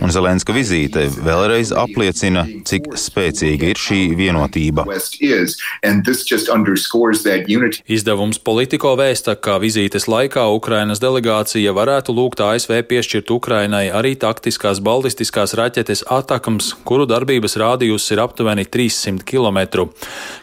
Un 0.00 0.12
Zelenska 0.14 0.54
vizīte 0.56 1.06
vēlreiz 1.12 1.72
apliecina, 1.76 2.46
cik 2.68 2.92
spēcīga 2.98 3.72
ir 3.72 3.80
šī 3.80 4.00
vienotība. 4.18 4.86
Izdevums 7.96 8.40
Politico 8.50 8.94
vēsta, 8.98 9.36
ka 9.36 9.58
vizītes 9.62 10.08
laikā 10.10 10.46
Ukrainas 10.56 11.02
delegācija 11.02 11.74
varētu 11.76 12.14
lūgt 12.16 12.42
ASV 12.44 12.80
piešķirt 12.90 13.32
Ukrainai 13.34 13.86
arī 13.90 14.14
taktiskās 14.20 14.80
ballistiskās 15.26 15.54
raķetes 15.58 16.04
Atakams, 16.10 16.74
kuru 16.84 17.06
darbības 17.06 17.56
rādījus 17.58 18.12
ir 18.12 18.20
aptuveni 18.22 18.64
300 18.64 19.24
km. 19.26 19.88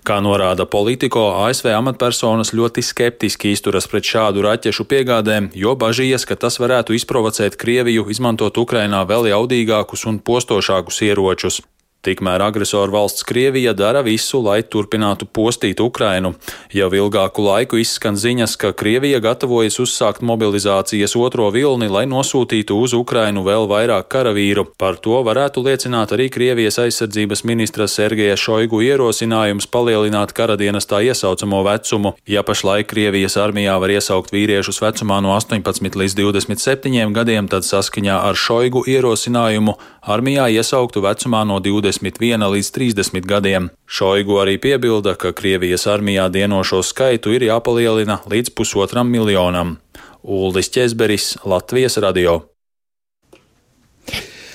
Kā 0.04 0.20
norāda 0.20 0.66
Politico, 0.66 1.46
ASV 1.46 1.72
amatpersonas 1.72 2.54
ļoti 2.54 2.84
skeptiski 2.84 3.54
izturas 3.54 3.88
pret 3.88 4.04
šādu 4.04 4.44
raķešu 4.44 4.84
piegādēm, 4.84 5.52
jo 5.56 5.76
bažījies, 5.76 6.26
ka 6.26 6.36
tas 6.36 6.60
varētu 6.60 6.94
izprovocēt 6.94 7.56
Krieviju 7.56 8.10
izmantot 8.10 8.58
Ukrainā 8.58 9.06
vēl 9.08 9.32
jaudīgākus 9.32 10.06
un 10.08 10.20
postošākus 10.20 11.02
ieročus. 11.08 11.62
Tikmēr 12.04 12.42
agresoru 12.44 12.92
valsts 12.92 13.24
Krievija 13.24 13.72
dara 13.72 14.02
visu, 14.04 14.42
lai 14.44 14.58
turpinātu 14.60 15.24
postīt 15.24 15.80
Ukrainu. 15.80 16.34
Jau 16.76 16.90
ilgāku 16.92 17.46
laiku 17.46 17.78
izskan 17.80 18.18
ziņas, 18.20 18.58
ka 18.60 18.74
Krievija 18.76 19.22
gatavojas 19.24 19.80
uzsākt 19.80 20.20
mobilizācijas 20.20 21.16
otro 21.16 21.48
vilni, 21.56 21.88
lai 21.88 22.04
nosūtītu 22.12 22.76
uz 22.76 22.92
Ukrainu 22.98 23.46
vēl 23.48 23.70
vairāk 23.72 24.10
karavīru. 24.12 24.66
Par 24.76 25.00
to 25.00 25.22
varētu 25.24 25.64
liecināt 25.64 26.12
arī 26.12 26.26
Krievijas 26.28 26.82
aizsardzības 26.84 27.46
ministra 27.48 27.88
Sergeja 27.88 28.36
Šoigu 28.36 28.84
ierosinājums 28.84 29.70
palielināt 29.72 30.36
karadienestā 30.36 31.00
iesaucamo 31.08 31.64
vecumu. 31.70 32.18
Ja 32.28 32.44
pašlaik 32.44 32.92
Krievijas 32.92 33.40
armijā 33.40 33.78
var 33.80 33.96
iesaukt 33.96 34.36
vīriešus 34.36 34.84
vecumā 34.84 35.22
no 35.24 35.32
18 35.38 35.96
līdz 36.04 36.20
27 36.20 37.16
gadiem, 37.16 37.48
tad 37.48 37.64
saskaņā 37.64 38.20
ar 38.28 38.36
Šoigu 38.36 38.84
ierosinājumu 38.92 39.80
armijā 40.04 40.52
iesauktu 40.60 41.00
vecumā 41.08 41.48
no 41.48 41.64
20. 41.64 41.93
21 42.02 42.48
līdz 42.56 42.72
30 42.72 43.28
gadiem. 43.28 43.70
Šoigu 43.86 44.40
arī 44.42 44.58
piebilda, 44.62 45.16
ka 45.16 45.34
Krievijas 45.36 45.86
armijā 45.88 46.30
dienošo 46.34 46.82
skaitu 46.84 47.36
ir 47.36 47.50
jāpalielina 47.50 48.22
līdz 48.30 48.56
pusotram 48.58 49.12
miljonam. 49.12 49.78
Uldis 50.24 50.72
Česberis, 50.72 51.38
Latvijas 51.46 51.98
radio. 51.98 52.53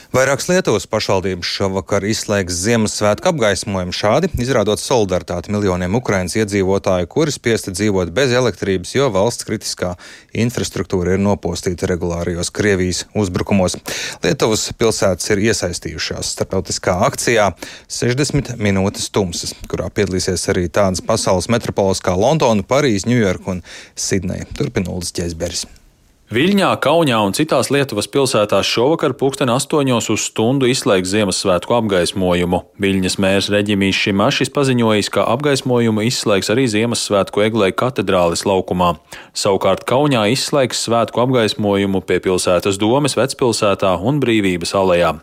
Vairākas 0.08 0.46
Lietuvas 0.48 0.86
pašvaldības 0.88 1.44
šovakar 1.52 2.00
izslēgs 2.08 2.56
Ziemassvētku 2.62 3.28
apgaismojumu 3.28 3.92
šādi, 3.92 4.30
izrādot 4.40 4.80
solidaritāti 4.80 5.52
miljoniem 5.52 5.98
Ukraiņas 5.98 6.38
iedzīvotāju, 6.40 7.10
kuri 7.12 7.34
spiesti 7.34 7.74
dzīvot 7.76 8.08
bez 8.16 8.32
elektrības, 8.32 8.94
jo 8.96 9.10
valsts 9.12 9.44
kritiskā 9.44 9.90
infrastruktūra 10.32 11.18
ir 11.18 11.20
nopostīta 11.20 11.90
regulārijos 11.90 12.48
Krievijas 12.56 13.02
uzbrukumos. 13.12 13.76
Lietuvas 14.24 14.70
pilsētas 14.80 15.28
ir 15.34 15.42
iesaistījušās 15.50 16.32
starptautiskā 16.38 16.94
akcijā 17.10 17.50
60 18.00 18.56
minūtes 18.64 19.10
tumsas, 19.12 19.52
kurā 19.68 19.90
piedalīsies 19.92 20.48
arī 20.54 20.70
tādas 20.72 21.04
pasaules 21.04 21.50
metropoles 21.52 22.00
kā 22.00 22.16
Londona, 22.16 22.64
Parīze, 22.64 23.04
Ņujorka 23.12 23.58
un 23.58 23.60
Sidneja. 23.92 24.48
Turpina 24.56 24.88
Uldis 24.96 25.12
Ķēzberis. 25.20 25.68
Viļņā, 26.28 26.74
Kaunijā 26.84 27.22
un 27.24 27.32
citās 27.32 27.70
Lietuvas 27.72 28.04
pilsētās 28.12 28.68
šovakar 28.68 29.14
pulksten 29.16 29.48
astoņos 29.48 30.10
uz 30.12 30.26
stundu 30.28 30.66
izslēgs 30.68 31.08
Ziemassvētku 31.14 31.72
apgaismojumu. 31.72 32.58
Viļņas 32.84 33.14
mērs 33.24 33.46
Reģimīs 33.54 33.96
Šimašis 33.96 34.52
paziņojis, 34.52 35.08
ka 35.14 35.24
apgaismojumu 35.32 36.04
izslēgs 36.04 36.52
arī 36.52 36.66
Ziemassvētku 36.68 37.46
eglē 37.46 37.70
katedrālis 37.72 38.44
laukumā. 38.44 38.90
Savukārt 39.32 39.86
Kaunijā 39.88 40.26
izslēgs 40.34 40.82
svētku 40.84 41.24
apgaismojumu 41.24 42.04
pie 42.04 42.20
pilsētas 42.28 42.76
domes 42.76 43.16
vecpilsētā 43.16 43.94
un 43.96 44.20
brīvības 44.20 44.76
alejā. 44.76 45.14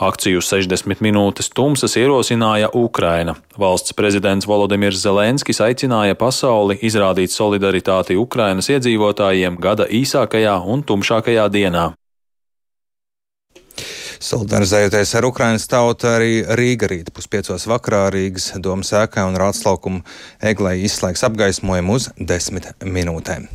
Akciju 0.00 0.40
60 0.40 1.02
minūtes 1.04 1.50
tumsas 1.52 1.92
ierosināja 2.00 2.70
Ukraina. 2.72 3.34
Valsts 3.60 3.92
prezidents 3.92 4.48
Volodimirs 4.48 5.02
Zelenskis 5.02 5.60
aicināja 5.60 6.16
pasauli 6.16 6.78
izrādīt 6.88 7.34
solidaritāti 7.34 8.16
Ukrainas 8.16 8.70
iedzīvotājiem 8.72 9.60
gada 9.60 9.84
īsākajā 9.84 10.56
un 10.64 10.86
tumšākajā 10.88 11.46
dienā. 11.52 11.90
Solidarizējoties 14.20 15.14
ar 15.20 15.28
Ukraiņas 15.28 15.68
tautu, 15.68 16.08
arī 16.08 16.34
Rīga 16.56 16.88
rīt 16.88 17.12
puspiecos 17.12 17.68
vakarā 17.68 18.06
Rīgas 18.16 18.54
domas 18.56 18.92
ēkā 18.96 19.28
un 19.28 19.36
Rātslaukuma 19.40 20.00
eglē 20.40 20.78
izslēgs 20.80 21.28
apgaismojumu 21.28 22.00
uz 22.00 22.08
desmit 22.16 22.72
minūtēm. 22.80 23.48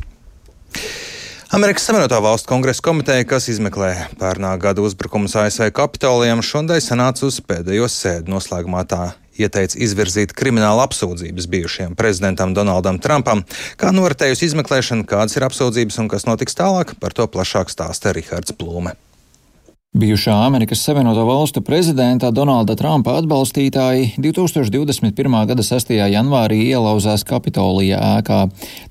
Amerikas 1.56 1.84
Savienoto 1.84 2.20
Valstu 2.20 2.50
kongresa 2.52 2.82
komiteja, 2.84 3.24
kas 3.24 3.46
izmeklē 3.48 3.88
pērnā 4.20 4.50
gada 4.60 4.82
uzbrukumus 4.84 5.38
ASV 5.40 5.70
Kapitolijam, 5.72 6.42
šodien 6.44 6.82
sanāca 6.84 7.24
uz 7.24 7.38
pēdējo 7.40 7.88
sēdu 7.88 8.34
noslēgumā 8.34 8.82
tā 8.84 9.06
ieteica 9.40 9.80
izvirzīt 9.80 10.36
kriminālu 10.36 10.84
apsūdzības 10.84 11.48
bijušajam 11.54 11.96
prezidentam 11.96 12.52
Donaldam 12.52 13.00
Trumpam. 13.00 13.40
Kā 13.80 13.94
noritējusi 13.96 14.50
izmeklēšana, 14.50 15.08
kādas 15.08 15.40
ir 15.40 15.48
apsūdzības 15.48 15.96
un 16.04 16.12
kas 16.12 16.28
notiks 16.28 16.60
tālāk, 16.60 16.92
par 17.00 17.16
to 17.16 17.24
plašāk 17.24 17.72
stāsta 17.72 18.12
Rihards 18.12 18.52
Plūme. 18.52 18.92
Bijušā 19.96 20.44
Amerikas 20.46 20.82
Savienoto 20.84 21.24
Valstu 21.24 21.62
prezidenta 21.64 22.28
Donalda 22.30 22.74
Trumpa 22.76 23.14
atbalstītāji 23.16 24.10
2021. 24.20 25.36
gada 25.48 25.64
6. 25.64 25.94
janvārī 26.12 26.58
ielauzās 26.66 27.24
Kapitolija 27.24 27.96
ēkā. 28.18 28.42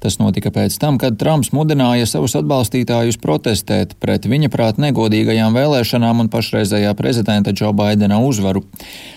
Tas 0.01 0.17
notika 0.17 0.49
pēc 0.55 0.79
tam, 0.81 0.97
kad 0.97 1.19
Trumps 1.21 1.51
mudināja 1.53 2.07
savus 2.09 2.33
atbalstītājus 2.39 3.21
protestēt 3.21 3.93
pret 4.01 4.25
viņa 4.25 4.49
prāt 4.49 4.81
negodīgajām 4.81 5.53
vēlēšanām 5.53 6.25
un 6.25 6.31
pašreizējā 6.33 6.95
prezidenta 6.97 7.53
Džo 7.53 7.69
Baidena 7.77 8.17
uzvaru. 8.25 8.65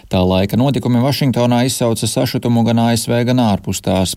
Tā 0.08 0.22
laika 0.24 0.56
notikumi 0.56 1.02
Vašingtonā 1.04 1.66
izsauca 1.68 2.06
sašutumu 2.08 2.62
gan 2.64 2.78
ASV, 2.80 3.12
gan 3.28 3.42
ārpus 3.44 3.82
tās. 3.84 4.14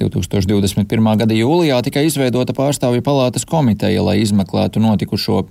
2021. 0.00 1.10
gada 1.20 1.36
jūlijā 1.36 1.76
tika 1.86 2.02
izveidota 2.02 2.54
pārstāvju 2.56 3.04
palātas 3.06 3.44
komiteja, 3.46 4.02
lai 4.02 4.16
izmeklētu 4.24 4.82
notikušo. 4.82 5.44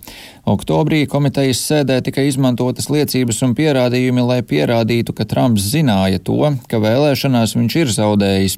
Oktobrī 0.50 1.03
komitejas 1.07 1.62
sēdē 1.63 2.00
tika 2.03 2.25
izmantotas 2.25 2.89
liecības 2.91 3.39
un 3.45 3.53
pierādījumi, 3.55 4.25
lai 4.25 4.39
pierādītu, 4.43 5.13
ka 5.15 5.27
Trumps 5.29 5.69
zināja 5.71 6.19
to, 6.19 6.41
ka 6.67 6.81
vēlēšanās 6.83 7.55
viņš 7.55 7.77
ir 7.79 7.93
zaudējis. 7.93 8.57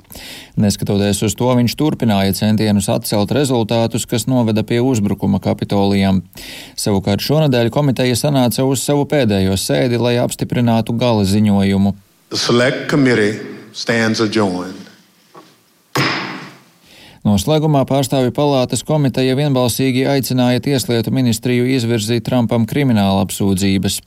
Neskatoties 0.61 1.21
uz 1.27 1.35
to, 1.37 1.51
viņš 1.59 1.75
turpināja 1.77 2.33
centienus 2.39 2.87
atcelt 2.89 3.35
rezultātus, 3.35 4.07
kas 4.09 4.25
noveda 4.31 4.63
pie 4.65 4.79
uzbrukuma 4.81 5.41
Kapitolijam. 5.43 6.23
Savukārt 6.79 7.21
šonadēļ 7.21 7.69
komiteja 7.75 8.17
sanāca 8.17 8.65
uz 8.65 8.81
savu 8.87 9.05
pēdējo 9.11 9.59
sēdi, 9.59 9.99
lai 10.01 10.15
apstiprinātu 10.23 10.95
gala 10.95 11.10
gala 11.11 11.27
ziņojumu. 11.27 11.93
Noslēgumā 17.21 17.83
pārstāvju 17.85 18.31
palātas 18.33 18.81
komiteja 18.87 19.35
vienbalsīgi 19.37 20.07
aicināja 20.09 20.63
Tieslietu 20.63 21.11
ministriju 21.13 21.67
izvirzīt 21.75 22.25
Trumpam 22.25 22.65
krimināla 22.65 23.27
apsūdzības. 23.27 23.99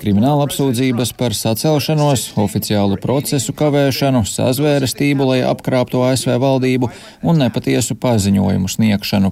Krimināla 0.00 0.48
apsūdzības 0.48 1.12
par 1.14 1.36
sacelšanos, 1.38 2.32
oficiālu 2.42 2.98
procesu 2.98 3.54
kavēšanu, 3.54 4.24
sazvērestību, 4.26 5.28
lai 5.28 5.44
apkrāptu 5.46 6.02
ASV 6.02 6.34
valdību 6.42 6.90
un 7.22 7.38
nepatiesu 7.44 7.94
paziņojumu 8.02 8.72
sniegšanu. 8.74 9.30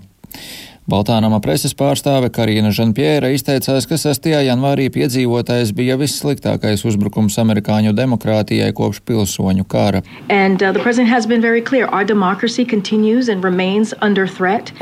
Baltānama 0.83 1.39
preses 1.39 1.77
pārstāve 1.79 2.27
Karina 2.35 2.73
Žanpjēra 2.75 3.29
izteicās, 3.31 3.85
ka 3.87 3.95
6. 3.95 4.25
janvārī 4.43 4.89
piedzīvotais 4.91 5.71
bija 5.79 5.95
vissliktākais 5.95 6.83
uzbrukums 6.91 7.37
amerikāņu 7.39 7.93
demokrātijai 7.95 8.73
kopš 8.75 8.99
pilsoņu 9.07 9.63
kara. 9.71 10.01
And, 10.27 10.59
uh, 10.59 10.75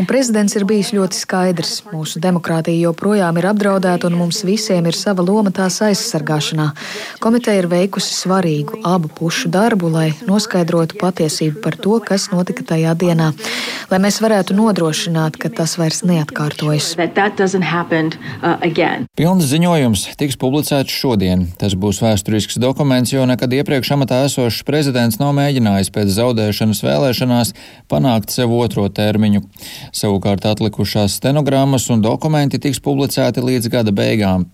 un 0.01 0.09
prezidents 0.09 0.57
ir 0.57 0.65
bijis 0.71 0.95
ļoti 0.97 1.21
skaidrs. 1.21 1.75
Mūsu 1.93 2.25
demokrātija 2.25 2.81
joprojām 2.87 3.37
ir 3.37 3.51
apdraudēta 3.53 4.09
un 4.09 4.17
mums 4.23 4.41
visiem 4.49 4.89
ir 4.89 4.97
sava 4.97 5.21
loma 5.21 5.53
tās 5.53 5.83
aizsargāšanā. 5.85 6.71
Komiteja 7.21 7.61
ir 7.61 7.69
veikusi 7.69 8.17
svarīgu 8.23 8.81
abu 8.89 9.13
pušu 9.21 9.53
darbu, 9.53 9.93
lai 9.93 10.09
noskaidrotu 10.25 10.97
patiesību 10.97 11.61
par 11.61 11.77
to, 11.77 12.01
kas 12.01 12.31
notika 12.33 12.65
tajā 12.73 12.97
dienā. 12.97 13.35
Lai 13.93 14.01
mēs 14.01 14.23
varētu 14.25 14.57
nodrošināt, 14.57 15.37
ka 15.37 15.53
tas 15.53 15.77
vairs 15.77 15.90
vairs 15.91 16.05
neatkārtojas. 16.07 16.95
Uh, 18.41 19.05
Pilns 19.19 19.49
ziņojums 19.51 20.05
tiks 20.21 20.37
publicēts 20.41 20.95
šodien. 20.95 21.47
Tas 21.59 21.75
būs 21.75 22.01
vēsturisks 22.05 22.61
dokuments, 22.63 23.13
jo 23.13 23.25
nekad 23.27 23.53
iepriekš 23.59 23.95
amatā 23.97 24.23
esošs 24.29 24.63
prezidents 24.69 25.19
nav 25.21 25.35
mēģinājis 25.39 25.91
pēc 25.95 26.13
zaudēšanas 26.15 26.83
vēlēšanās 26.87 27.53
panākt 27.91 28.31
sev 28.35 28.55
otro 28.55 28.87
termiņu. 28.89 29.43
Savukārt 29.97 30.47
atlikušās 30.47 31.19
stenogrammas 31.19 31.89
un 31.91 32.05
dokumenti 32.05 32.61
tiks 32.63 32.81
publicēti 32.85 33.43
līdz 33.43 33.71
gada 33.73 33.95
beigām. 33.95 34.47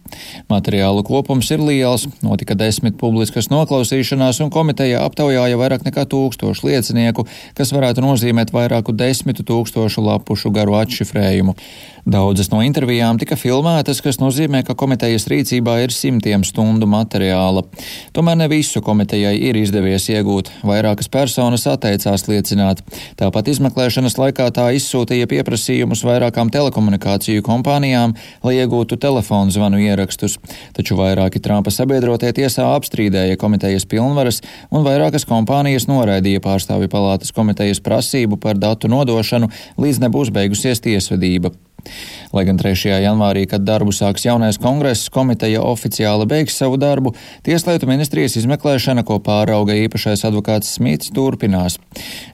Materiālu 0.49 1.05
kopums 1.07 1.51
ir 1.53 1.61
liels, 1.61 2.07
notika 2.25 2.57
desmit 2.57 2.97
publiskas 3.01 3.51
noklausīšanās, 3.53 4.41
un 4.45 4.53
komiteja 4.55 5.05
aptaujāja 5.05 5.61
vairāk 5.61 5.85
nekā 5.87 6.07
tūkstošu 6.09 6.71
liecinieku, 6.71 7.27
kas 7.59 7.75
varētu 7.75 8.05
nozīmēt 8.05 8.55
vairāku 8.55 8.95
desmitu 8.97 9.45
tūkstošu 9.47 10.05
lapušu 10.07 10.55
garu 10.55 10.79
atšifrējumu 10.81 11.26
É. 11.35 11.55
Daudzas 12.07 12.53
no 12.53 12.61
intervijām 12.63 13.19
tika 13.19 13.35
filmētas, 13.35 13.99
kas 13.99 14.21
nozīmē, 14.21 14.61
ka 14.63 14.77
komitejas 14.79 15.25
rīcībā 15.27 15.73
ir 15.83 15.91
simtiem 15.91 16.45
stundu 16.47 16.87
materiāla. 16.87 17.65
Tomēr 18.15 18.39
ne 18.39 18.47
visu 18.53 18.79
komitejai 18.79 19.33
ir 19.49 19.59
izdevies 19.59 20.07
iegūt. 20.15 20.53
Vairākas 20.63 21.11
personas 21.11 21.67
atteicās 21.67 22.29
liecināt. 22.31 22.85
Tāpat 23.19 23.51
izmeklēšanas 23.51 24.21
laikā 24.23 24.47
tā 24.55 24.69
izsūtīja 24.79 25.27
pieprasījumus 25.35 26.07
vairākām 26.07 26.55
telekomunikāciju 26.55 27.43
kompānijām, 27.51 28.15
lai 28.47 28.55
iegūtu 28.61 29.03
telefonu 29.03 29.51
zvanu 29.59 29.83
ierakstus. 29.83 30.39
Taču 30.79 30.95
vairāki 31.03 31.43
Trumpa 31.43 31.75
sabiedrotie 31.75 32.31
tiesā 32.39 32.71
apstrīdēja 32.79 33.35
komitejas 33.43 33.91
pilnvaras, 33.91 34.45
un 34.71 34.87
vairākas 34.87 35.27
kompānijas 35.27 35.91
noraidīja 35.91 36.47
pārstāvju 36.47 36.87
palātas 36.87 37.35
komitejas 37.35 37.83
prasību 37.83 38.39
par 38.39 38.63
datu 38.63 38.87
nodošanu, 38.95 39.51
līdz 39.75 40.05
nebūs 40.07 40.31
beigusies 40.31 40.87
tiesvedība. 40.87 41.51
Lai 42.35 42.45
gan 42.49 42.59
3. 42.61 42.91
janvārī, 43.05 43.47
kad 43.49 43.65
darbu 43.65 43.95
sāks 43.95 44.27
jaunais 44.27 44.59
kongress, 44.61 45.11
komiteja 45.13 45.63
oficiāli 45.65 46.27
beigs 46.29 46.59
savu 46.59 46.79
darbu, 46.81 47.15
Tieslietu 47.47 47.89
ministrijas 47.89 48.37
izmeklēšana, 48.41 49.05
ko 49.07 49.19
pārauga 49.23 49.77
īpašais 49.87 50.25
advokāts 50.29 50.75
Smits, 50.77 51.13
turpinās. 51.17 51.79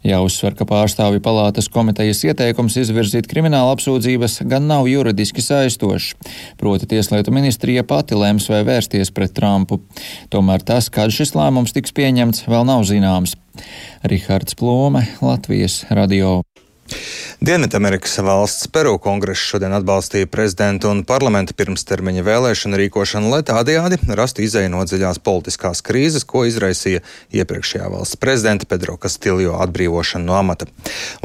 Jāuzsver, 0.07 0.57
ka 0.59 0.67
pārstāvju 0.69 1.23
palātas 1.25 1.69
komitejas 1.73 2.25
ieteikums 2.27 2.79
izvirzīt 2.83 3.29
krimināla 3.31 3.77
apsūdzības 3.77 4.41
gan 4.51 4.67
nav 4.71 4.89
juridiski 4.91 5.45
saistošs. 5.45 6.15
Proti 6.61 6.89
Tieslietu 6.95 7.35
ministrija 7.35 7.85
pati 7.87 8.19
lems 8.19 8.49
vai 8.53 8.63
vērsties 8.69 9.13
pret 9.15 9.37
Trumpu. 9.37 9.83
Tomēr 10.33 10.65
tas, 10.67 10.91
kad 10.93 11.13
šis 11.15 11.37
lēmums 11.39 11.77
tiks 11.77 11.95
pieņemts, 11.97 12.47
vēl 12.49 12.67
nav 12.69 12.87
zināms. 12.89 13.37
Rihards 14.09 14.57
Plome, 14.59 15.07
Latvijas 15.21 15.85
radio. 15.91 16.41
Dienvidamerikas 17.43 18.19
valsts 18.23 18.69
Peru 18.71 18.99
kongress 19.03 19.43
šodien 19.51 19.73
atbalstīja 19.75 20.29
prezidentu 20.31 20.93
un 20.93 21.01
parlamenta 21.09 21.57
pirmstermiņa 21.59 22.23
vēlēšanu 22.29 22.79
rīkošanu, 22.79 23.33
lai 23.33 23.41
tādējādi 23.49 23.99
rastu 24.15 24.45
izēju 24.47 24.71
no 24.71 24.85
dziļās 24.87 25.19
politiskās 25.27 25.83
krīzes, 25.83 26.27
ko 26.29 26.45
izraisīja 26.47 27.03
iepriekšējā 27.35 27.91
valsts 27.97 28.21
prezidenta 28.23 28.69
Pedro 28.71 28.95
Castillo 29.01 29.59
atbrīvošana 29.65 30.29
no 30.29 30.39
amata. 30.39 30.71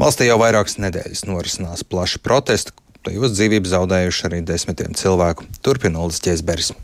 Valstī 0.00 0.26
jau 0.26 0.40
vairākas 0.42 0.80
nedēļas 0.82 1.24
norisinās 1.30 1.86
plaši 1.86 2.24
protesti, 2.24 2.74
tajos 3.06 3.38
dzīvību 3.38 3.70
zaudējuši 3.76 4.28
arī 4.28 4.42
desmitiem 4.42 4.98
cilvēku. 4.98 5.46
Turpina 5.62 6.02
Ulas 6.02 6.22
Ķēzberis. 6.24 6.74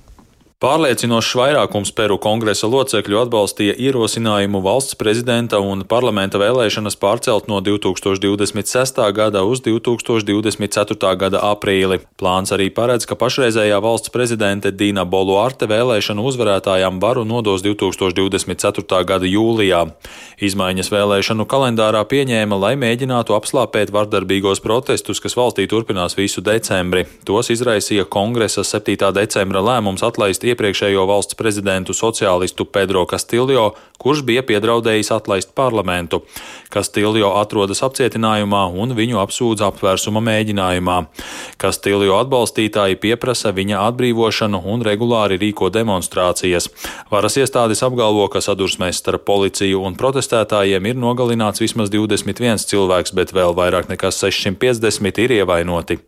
Pārliecinošs 0.64 1.34
vairākums 1.36 1.90
Peru 1.92 2.14
kongresa 2.16 2.64
locekļu 2.72 3.18
atbalstīja 3.20 3.74
ierosinājumu 3.84 4.62
valsts 4.64 4.96
prezidenta 4.96 5.58
un 5.60 5.82
parlamenta 5.84 6.38
vēlēšanas 6.40 6.94
pārcelt 6.96 7.50
no 7.52 7.58
2026. 7.60 9.02
gada 9.12 9.42
uz 9.44 9.60
2024. 9.66 11.10
gada 11.20 11.42
aprīli. 11.50 11.98
Plāns 12.16 12.54
arī 12.56 12.70
paredz, 12.72 13.04
ka 13.04 13.12
pašreizējā 13.20 13.76
valsts 13.84 14.08
prezidente 14.14 14.72
Dīna 14.72 15.04
Boluarte 15.04 15.68
vēlēšanu 15.68 16.24
uzvarētājām 16.30 16.96
varu 17.02 17.26
nodos 17.28 17.60
2024. 17.68 19.02
gada 19.04 19.28
jūlijā. 19.28 19.82
Izmaiņas 20.48 20.92
vēlēšanu 20.96 21.44
kalendārā 21.44 22.00
pieņēma, 22.08 22.56
lai 22.64 22.72
mēģinātu 22.80 23.36
apslāpēt 23.36 23.92
vardarbīgos 23.92 24.64
protestus, 24.64 25.20
kas 25.20 25.36
valstī 25.36 25.68
turpinās 25.68 26.16
visu 26.16 26.40
decembri. 26.40 27.04
Tos 27.28 27.52
izraisīja 27.52 28.08
kongresa 28.08 28.64
7. 28.64 29.12
decembra 29.20 29.60
lēmums 29.60 30.08
atlaist 30.08 30.48
iepriekšējo 30.54 31.04
valsts 31.10 31.36
prezidentu 31.36 31.92
sociālistu 31.92 32.64
Pedro 32.64 33.04
Castillo, 33.10 33.74
kurš 33.98 34.22
bija 34.24 34.42
piedraudējis 34.46 35.10
atlaist 35.14 35.52
parlamentu. 35.58 36.22
Castillo 36.72 37.34
atrodas 37.38 37.82
apcietinājumā 37.84 38.64
un 38.72 38.94
viņu 38.96 39.20
apsūdz 39.22 39.66
apvērsuma 39.68 40.22
mēģinājumā. 40.24 40.96
Castillo 41.60 42.16
atbalstītāji 42.18 42.98
pieprasa 43.02 43.52
viņa 43.54 43.82
atbrīvošanu 43.90 44.62
un 44.70 44.86
regulāri 44.86 45.38
rīko 45.42 45.70
demonstrācijas. 45.74 46.70
Varas 47.12 47.38
iestādes 47.40 47.84
apgalvo, 47.86 48.26
ka 48.32 48.42
sadursmēs 48.44 49.02
starp 49.02 49.26
policiju 49.28 49.82
un 49.84 49.98
protestētājiem 49.98 50.90
ir 50.90 50.98
nogalināts 50.98 51.62
vismaz 51.64 51.92
21 51.94 52.66
cilvēks, 52.70 53.14
bet 53.14 53.34
vēl 53.36 53.56
vairāk 53.58 53.90
nekā 53.92 54.14
650 54.14 55.24
ir 55.26 55.38
ievainoti. 55.42 56.00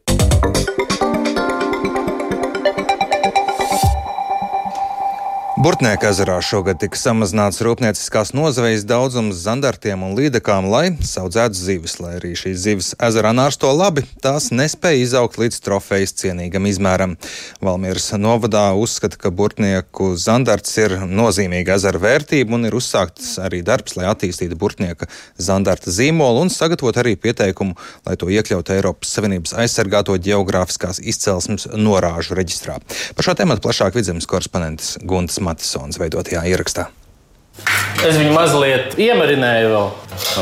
Burtnieka 5.56 6.10
ezerā 6.12 6.34
šogad 6.44 6.76
tika 6.82 6.98
samazināts 7.00 7.62
rūpnieciskās 7.64 8.34
nozvejas 8.36 8.82
daudzums 8.84 9.38
zandartiem 9.40 10.02
un 10.04 10.10
līdekām, 10.12 10.66
lai 10.68 10.90
audzētu 11.00 11.56
zivis. 11.56 11.94
Lai 11.96 12.10
arī 12.18 12.34
šīs 12.36 12.58
zivis 12.60 12.90
ezerā 13.00 13.30
nārsto 13.32 13.70
labi, 13.72 14.02
tās 14.20 14.50
nespēja 14.52 15.00
izaugt 15.00 15.38
līdz 15.40 15.62
trofejas 15.64 16.12
cienīgam 16.20 16.68
izmēram. 16.68 17.14
Valmieras 17.64 18.10
novadā 18.20 18.66
uzskata, 18.76 19.16
ka 19.16 19.32
burtnieku 19.32 20.10
zandarts 20.20 20.76
ir 20.76 20.98
nozīmīga 21.08 21.78
ezera 21.80 22.02
vērtība 22.04 22.52
un 22.58 22.68
ir 22.68 22.76
uzsākts 22.76 23.38
arī 23.40 23.62
darbs, 23.64 23.96
lai 23.96 24.10
attīstītu 24.12 24.60
burtnieka 24.60 25.08
zandarta 25.40 25.88
zīmolu 25.88 26.44
un 26.44 26.52
sagatavot 26.52 27.00
arī 27.00 27.16
pieteikumu, 27.16 27.78
lai 28.04 28.18
to 28.20 28.28
iekļautu 28.28 28.76
Eiropas 28.76 29.16
Savienības 29.16 29.56
aizsargāto 29.64 30.20
geogrāfiskās 30.20 31.00
izcelsmes 31.00 31.64
norāžu 31.72 32.36
reģistrā. 32.36 32.76
Par 33.16 33.30
šo 33.30 33.38
tēmu 33.40 33.56
plašāk 33.64 33.96
vidzemes 33.96 34.28
korespondents 34.28 34.98
Gunts. 35.00 35.40
Matisons 35.56 35.96
veidotajā 35.96 36.44
ierakstā. 36.52 36.90
Es 38.04 38.18
viņu 38.20 38.34
mazliet 38.36 38.98
iemarināju 39.00 39.70
vēl. 39.72 39.86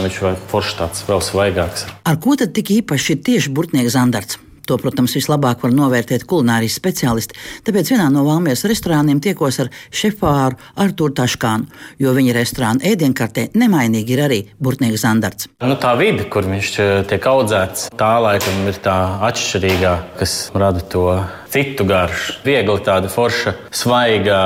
Viņš 0.03 0.17
vai 0.25 0.33
foršs 0.51 0.79
tāds 0.81 1.05
vēl 1.07 1.23
svaigāks. 1.23 1.87
Ar 2.11 2.19
ko 2.19 2.35
tad 2.39 2.51
tik 2.57 2.73
īpaši 2.81 3.15
ir 3.15 3.23
tieši 3.29 3.53
burtnieks 3.55 3.95
Zandarts? 3.95 4.41
To, 4.65 4.79
protams, 4.81 5.13
vislabāk 5.13 5.61
var 5.61 5.75
novērtēt 5.77 6.23
kulinārijas 6.25 6.79
speciālisti, 6.81 7.37
tāpēc 7.67 7.91
vienā 7.93 8.07
no 8.09 8.23
Valmijas 8.25 8.63
restorāniem 8.65 9.19
tiekos 9.21 9.59
ar 9.61 9.69
šefpāru 9.93 10.57
Arturu 10.81 11.13
Taškānu, 11.19 11.69
jo 12.01 12.15
viņa 12.17 12.33
restorāna 12.33 12.81
ēdienkartē 12.89 13.51
nemainīgi 13.61 14.17
ir 14.17 14.23
arī 14.25 14.39
burtnieks 14.57 15.05
Zandarts. 15.05 15.51
Nu, 15.61 15.77
tā 15.77 15.93
vide, 16.01 16.25
kur 16.33 16.49
viņš 16.49 16.73
eh, 16.81 16.95
tiek 17.13 17.29
audzēts, 17.29 17.91
tā 18.01 18.11
laikam 18.25 18.65
ir 18.73 18.81
tā 18.89 18.97
atšķirīgā, 19.29 19.95
kas 20.17 20.39
rada 20.57 20.81
to 20.81 21.05
citu 21.53 21.85
garšu. 21.85 22.41
Viegli 22.49 22.81
tāda 22.89 23.13
forša, 23.13 23.59
svaiga 23.69 24.41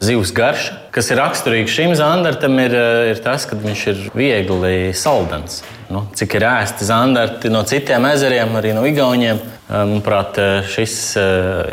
zivs 0.00 0.32
garša. 0.34 0.76
Kas 0.94 1.10
ir 1.12 1.20
raksturīgs 1.20 1.74
šim 1.74 1.94
zandartam, 1.98 2.58
ir, 2.58 2.74
eh, 2.74 3.10
ir 3.12 3.22
tas, 3.22 3.46
ka 3.46 3.56
viņš 3.56 3.86
ir 3.92 4.10
viegli 4.14 4.92
saldens. 4.94 5.62
Nu, 5.90 6.06
cik 6.14 6.34
ir 6.34 6.46
ēsti 6.46 6.86
zandarti 6.86 7.50
no 7.50 7.62
citiem 7.62 8.04
ezeriem, 8.12 8.52
arī 8.56 8.74
no 8.74 8.82
Igauniem, 8.86 9.40
Manuprāt, 9.70 10.34
šis 10.66 10.94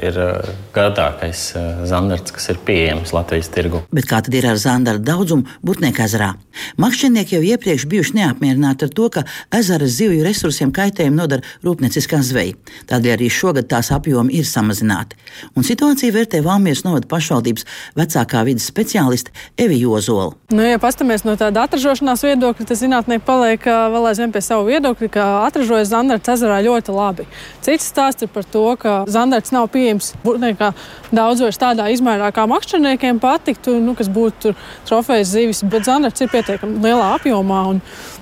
ir 0.05 0.17
gardākais 0.75 1.39
zandarts, 1.89 2.33
kas 2.36 2.51
ir 2.53 2.60
pieejams 2.62 3.13
Latvijas 3.15 3.49
tirgu. 3.49 3.81
Bet 3.89 4.05
kā 4.05 4.19
tad 4.21 4.36
ir 4.38 4.45
ar 4.45 4.60
zandarta 4.62 5.01
daudzumu 5.07 5.47
Burtnieka 5.65 6.05
ezerā? 6.05 6.36
Makšķernieki 6.77 7.38
jau 7.38 7.41
iepriekš 7.55 7.88
bijuši 7.89 8.17
neapmierināti 8.19 8.86
ar 8.86 8.93
to, 8.93 9.07
ka 9.13 9.23
ezera 9.53 9.88
zivju 9.89 10.21
resursiem 10.25 10.69
kaitējumu 10.75 11.17
nodara 11.17 11.45
rūpnieciskā 11.65 12.21
zveja. 12.25 12.53
Tādēļ 12.89 13.15
arī 13.15 13.31
šogad 13.33 13.69
tās 13.71 13.89
apjomi 13.95 14.38
ir 14.38 14.45
samazināti. 14.45 15.17
Un 15.57 15.65
situāciju 15.65 16.13
vērtē 16.13 16.43
Valmieras 16.45 16.83
novada 16.86 17.10
pašvaldības 17.10 17.65
vecākā 17.97 18.43
vidas 18.45 18.69
speciāliste 18.69 19.33
Evi 19.57 19.81
Jozola. 19.81 20.36
Nu, 20.53 20.62
ja 20.62 20.77
pastamies 20.81 21.25
no 21.25 21.33
tāda 21.39 21.65
atražošanās 21.65 22.23
viedokļa, 22.29 22.69
tad 22.69 22.79
zinātnē 22.79 23.19
paliek 23.25 23.65
vēl 23.65 24.10
aizvien 24.12 24.33
pie 24.36 24.45
savu 24.45 24.69
viedokļa, 24.69 25.12
ka 25.13 25.27
atražojas 25.47 25.91
zandarts 25.91 26.36
ezerā 26.38 26.62
ļoti 26.65 26.93
labi. 26.95 27.27
Cits 27.65 27.87
stāsts 27.88 28.26
ir 28.26 28.32
par 28.34 28.45
to, 28.47 28.63
ka 28.80 28.95
zandarts 29.12 29.54
nav 29.56 29.69
pieejams 29.73 30.12
burtniekā 30.23 30.71
daudz 31.15 31.43
vairs 31.45 31.60
tādā 31.62 31.88
izmērā, 31.93 32.30
kā 32.36 32.47
makšķerniekiem 32.50 33.21
patiktu, 33.23 33.78
nu, 33.84 33.95
kas 33.97 34.10
būtu 34.13 34.54
trofejas 34.88 35.32
zivis, 35.34 35.63
bet 35.67 35.88
zandarts 35.88 36.23
ir 36.23 36.32
pietiekami 36.34 36.82
lielā 36.84 37.13
apjomā. 37.17 37.63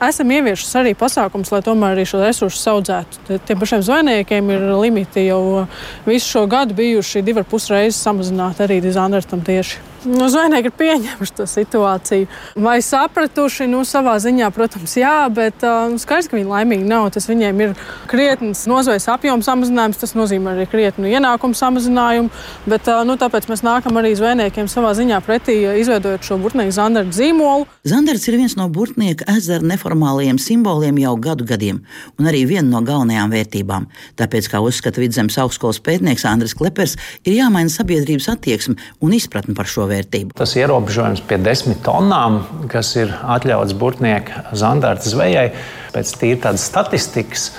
Esam 0.05 0.31
ieviešuši 0.35 0.79
arī 0.81 0.93
pasākums, 0.99 1.51
lai 1.53 1.63
tomēr 1.65 1.95
arī 1.95 2.05
šo 2.09 2.21
resursu 2.23 2.71
audzētu. 2.75 3.39
Tiem 3.47 3.61
pašiem 3.61 3.83
zvejniekiem 3.85 4.53
ir 4.55 4.69
limiti 4.81 5.27
jau 5.27 5.65
visu 6.05 6.29
šo 6.29 6.45
gadu 6.51 6.77
bijuši 6.77 7.25
divi 7.25 7.43
ar 7.43 7.49
pus 7.49 7.69
reizes 7.73 8.01
samazināti 8.05 8.65
arī 8.67 8.81
zandartam 8.85 9.43
tieši. 9.45 9.94
Nu, 10.05 10.27
zvejnieki 10.29 10.69
ir 10.69 10.73
pieņēmuši 10.77 11.33
to 11.33 11.45
situāciju. 11.49 12.27
Vai 12.61 12.77
sapratuši, 12.85 13.65
nu, 13.71 13.81
savā 13.87 14.13
ziņā, 14.21 14.51
protams, 14.53 14.93
jā, 14.99 15.25
bet 15.33 15.63
uh, 15.65 15.95
skaidrs, 16.01 16.29
ka 16.29 16.37
viņi 16.37 16.49
laimīgi 16.49 16.85
nav. 16.85 17.07
Tas 17.15 17.25
viņiem 17.29 17.61
ir 17.65 17.73
krietnes 18.11 18.65
nozvejas 18.69 19.07
apjoms 19.15 19.49
samazinājums, 19.49 19.99
tas 20.01 20.13
nozīmē 20.17 20.53
arī 20.53 20.67
krietnu 20.69 21.09
ienākumu 21.09 21.57
samazinājumu. 21.57 22.29
Bet, 22.69 22.85
uh, 22.91 23.01
nu, 23.07 23.15
tāpēc 23.21 23.47
mēs 23.49 23.65
nākam 23.65 23.97
arī 23.97 24.13
zvejniekiem 24.19 24.69
savā 24.69 24.93
ziņā 24.97 25.21
pretī, 25.25 25.57
izveidojot 25.81 26.29
šo 26.29 26.37
burtnieku 26.43 26.75
zandarta 26.77 27.17
zīmolu. 27.17 27.65
Zandarts 27.89 28.29
ir 28.29 28.37
viens 28.37 28.57
no 28.59 28.69
burtnieka 28.69 29.25
ezera 29.33 29.65
neformālajiem 29.65 30.37
simboliem 30.41 31.01
jau 31.01 31.15
gadu 31.21 31.49
gadiem, 31.49 31.81
un 32.19 32.29
arī 32.29 32.45
viena 32.49 32.67
no 32.69 32.83
galvenajām 32.85 33.33
vērtībām. 33.33 33.89
Tāpēc, 34.21 34.51
kā 34.53 34.61
uzskata 34.61 35.01
Vidzemes 35.01 35.39
augstskolas 35.41 35.81
pētnieks 35.81 36.29
Andris 36.29 36.53
Klepers, 36.57 36.97
ir 37.25 37.39
jāmaina 37.39 37.73
sabiedrības 37.73 38.29
attieksme 38.35 38.77
un 39.01 39.17
izpratne 39.17 39.57
par 39.57 39.69
šo 39.69 39.89
vērtību 39.89 39.94
vērtību. 39.95 40.35
Tas 40.37 40.55
ierobežojums 40.59 41.23
pie 41.25 41.39
desmit 41.41 41.81
tonnām, 41.85 42.43
kas 42.71 42.93
ir 42.99 43.15
atļauts 43.37 43.75
burtnieku 43.79 44.45
zandarta 44.55 45.09
zvejai, 45.09 45.49
pēc 45.95 46.13
tīri 46.19 46.43
tādas 46.43 46.67
statistikas. 46.69 47.49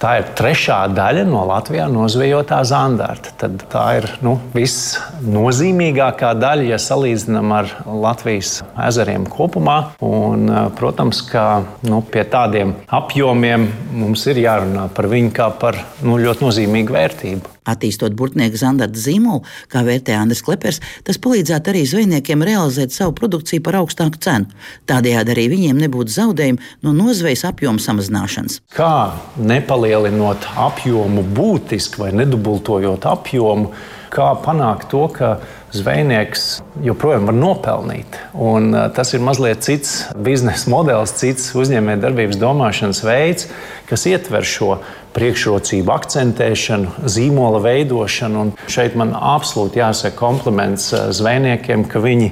Tā 0.00 0.14
ir 0.16 0.30
trešā 0.32 0.78
daļa 0.96 1.26
no 1.28 1.42
Latvijā 1.44 1.84
nozvejotā 1.92 2.62
zandarta. 2.64 3.34
Tad 3.42 3.66
tā 3.68 3.82
ir 3.98 4.06
nu, 4.24 4.38
visnozīmīgākā 4.54 6.30
daļa, 6.40 6.64
ja 6.70 6.78
salīdzinām 6.80 7.52
ar 7.52 7.68
Latvijas 7.84 8.62
ezeriem 8.80 9.28
kopumā. 9.28 9.76
Un, 10.00 10.48
protams, 10.80 11.20
ka 11.28 11.44
nu, 11.84 12.00
pie 12.00 12.24
tādiem 12.32 12.72
apjomiem 12.88 13.68
mums 14.00 14.24
ir 14.32 14.40
jārunā 14.46 14.88
par 14.96 15.10
viņu 15.12 15.36
kā 15.36 15.52
par 15.60 15.82
nu, 16.00 16.16
ļoti 16.16 16.48
nozīmīgu 16.48 16.96
vērtību. 16.96 17.56
Attīstot 17.68 18.14
burtnieku 18.16 18.56
zandarta 18.60 18.96
zīmolu, 18.96 19.44
kā 19.68 19.82
vērtē 19.84 20.16
Andris 20.16 20.40
Klepers, 20.46 20.80
tas 21.04 21.20
palīdzētu 21.20 21.72
arī 21.72 21.84
zvejniekiem 21.88 22.44
realizēt 22.46 22.94
savu 22.94 23.12
produkciju 23.18 23.64
par 23.66 23.80
augstāku 23.82 24.20
cenu. 24.24 24.48
Tādējādi 24.88 25.34
arī 25.34 25.46
viņiem 25.52 25.84
nebūtu 25.84 26.14
zaudējumi 26.16 26.72
no 26.86 26.94
nozvejas 26.96 27.44
apjoma 27.50 27.82
samazināšanas. 27.82 28.60
Kā 28.72 29.12
nepalielinot 29.36 30.48
apjomu 30.56 31.24
būtiski 31.36 32.00
vai 32.00 32.12
nedubultojot 32.22 33.04
apjomu, 33.10 33.74
kā 34.10 34.32
panākt 34.42 34.88
to, 34.90 35.04
ka 35.14 35.36
zvejnieks 35.74 36.46
joprojām 36.82 37.28
var 37.30 37.36
nopelnīt. 37.36 38.18
Un, 38.34 38.72
uh, 38.74 38.88
tas 38.94 39.14
ir 39.14 39.22
mazliet 39.24 39.62
cits 39.66 40.00
biznesa 40.26 40.70
modelis, 40.72 41.14
cits 41.20 41.52
uzņēmējdarbības 41.58 42.40
domāšanas 42.40 43.04
veids, 43.06 43.50
kas 43.90 44.06
ietver 44.10 44.46
šo 44.46 44.78
priekšrocību 45.14 45.92
akcentēšanu, 45.94 47.06
zīmola 47.10 47.60
veidošanu. 47.64 48.44
Un 48.44 48.52
šeit 48.70 48.96
man 48.98 49.12
absolūti 49.14 49.80
jāsaka 49.80 50.16
kompliments 50.18 50.90
eh, 50.96 51.10
zvejniekiem, 51.16 51.84
ka 51.90 52.02
viņi 52.02 52.30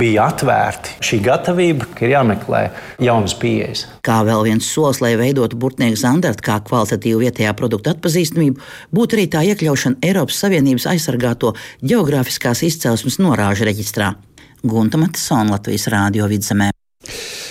bija 0.00 0.28
atvērti. 0.30 0.96
Šī 1.04 1.20
gatavība, 1.26 1.90
ka 1.96 2.06
ir 2.06 2.14
jāmeklē 2.14 2.62
jaunas 3.02 3.36
pieejas. 3.40 3.86
Kā 4.06 4.20
vēl 4.26 4.46
viens 4.48 4.70
solis, 4.70 5.02
lai 5.04 5.12
veidotu 5.20 5.58
burtnieku 5.60 5.98
zandartu 6.00 6.46
kā 6.46 6.60
kvalitatīvu 6.66 7.24
vietējā 7.26 7.54
produktu 7.58 7.92
atpazīstamību, 7.94 8.60
būtu 8.96 9.18
arī 9.18 9.28
tā 9.30 9.44
iekļaušana 9.52 10.02
Eiropas 10.06 10.40
Savienības 10.44 10.88
aizsargāto 10.94 11.54
geogrāfiskās 11.84 12.64
izcelsmes 12.70 13.20
norāžu 13.22 13.68
reģistrā. 13.68 14.14
Gunta 14.62 15.00
Matisona 15.00 15.56
Latvijas 15.56 15.88
Rādio 15.88 16.28
vidzemē. 16.28 16.70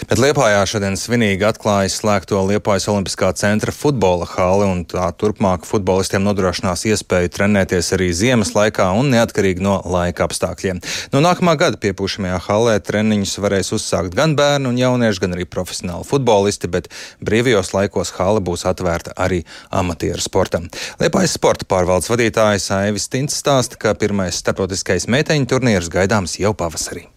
Bet 0.07 0.19
Liepājā 0.21 0.61
šodien 0.69 0.95
svinīgi 0.99 1.43
atklājas 1.43 1.97
slēgto 1.99 2.39
Liepājas 2.47 2.87
Olimpiskā 2.91 3.31
centra 3.35 3.73
futbola 3.75 4.27
hali, 4.29 4.67
un 4.69 4.85
tā 4.87 5.09
turpmāk 5.19 5.67
futbolistiem 5.67 6.23
nodrošinās 6.23 6.85
iespēju 6.87 7.31
trenēties 7.35 7.91
arī 7.97 8.07
ziemas 8.15 8.53
laikā 8.55 8.87
un 8.95 9.11
neatkarīgi 9.11 9.65
no 9.65 9.75
laika 9.83 10.27
apstākļiem. 10.29 10.79
No 11.13 11.23
nākamā 11.25 11.57
gada 11.59 11.81
piepūšamajā 11.83 12.39
halē 12.47 12.77
treniņus 12.87 13.35
varēs 13.43 13.73
uzsākt 13.75 14.15
gan 14.15 14.37
bērni 14.39 14.71
un 14.71 14.79
jaunieši, 14.79 15.23
gan 15.25 15.35
arī 15.35 15.49
profesionāli 15.49 16.07
futbolisti, 16.07 16.71
bet 16.71 16.87
brīvajos 17.19 17.73
laikos 17.75 18.15
hale 18.21 18.43
būs 18.45 18.63
atvērta 18.69 19.17
arī 19.19 19.43
amatieru 19.69 20.23
sportam. 20.23 20.71
Liepājas 21.03 21.35
sporta 21.35 21.67
pārvaldes 21.69 22.11
vadītājs 22.13 22.71
Aivis 22.79 23.11
Tints 23.11 23.39
stāsta, 23.43 23.79
ka 23.79 23.97
pirmais 23.99 24.39
starptautiskais 24.39 25.09
meiteņu 25.11 25.49
turnīrs 25.55 25.91
gaidāms 25.91 26.39
jau 26.39 26.55
pavasarī 26.55 27.09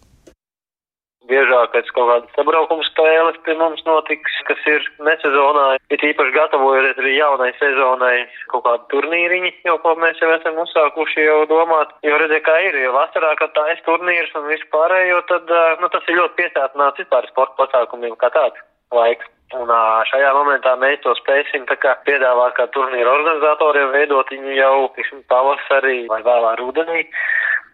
biežākais 1.33 1.91
kaut 1.97 2.09
kādas 2.11 2.37
sabraukuma 2.37 2.85
spēles 2.87 3.39
pie 3.45 3.57
mums 3.59 3.83
notiks, 3.87 4.37
kas 4.47 4.61
ir 4.69 4.85
nesezonā, 5.07 5.65
ir 5.93 6.07
īpaši 6.11 6.35
gatavojoties 6.37 7.01
arī 7.01 7.15
jaunai 7.17 7.51
sezonai 7.59 8.15
kaut 8.53 8.65
kādu 8.67 8.89
turnīriņu, 8.93 9.53
jau 9.67 9.77
ko 9.83 9.95
mēs 10.03 10.21
jau 10.21 10.31
esam 10.37 10.59
uzsākuši 10.63 11.27
jau 11.27 11.39
domāt, 11.51 11.93
jo 12.05 12.17
redziet, 12.21 12.45
kā 12.47 12.57
ir, 12.67 12.79
jo 12.85 12.95
vasarā, 12.95 13.33
kad 13.41 13.55
tā 13.57 13.67
ir 13.73 13.83
turnīrs 13.87 14.33
un 14.39 14.49
viss 14.51 14.71
pārējo, 14.73 15.21
tad, 15.31 15.53
nu, 15.81 15.91
tas 15.93 16.09
ir 16.09 16.19
ļoti 16.21 16.39
piesātināts 16.41 17.03
vispār 17.03 17.29
sporta 17.31 17.63
pasākumiem 17.63 18.17
kā 18.21 18.31
tāds 18.35 18.61
laiks. 18.93 19.29
Un 19.53 19.69
šajā 20.09 20.31
momentā 20.33 20.73
mēs 20.81 21.03
to 21.03 21.13
spēsim 21.19 21.67
piedāvāt 21.69 22.55
kā 22.57 22.65
turnīra 22.73 23.11
organizatoriem 23.19 23.91
veidot 23.93 24.31
viņu 24.33 24.55
jau, 24.57 24.77
tiksim, 24.95 25.21
pavasarī 25.29 26.07
vai 26.09 26.23
vēlā 26.25 26.55
rudenī 26.57 27.03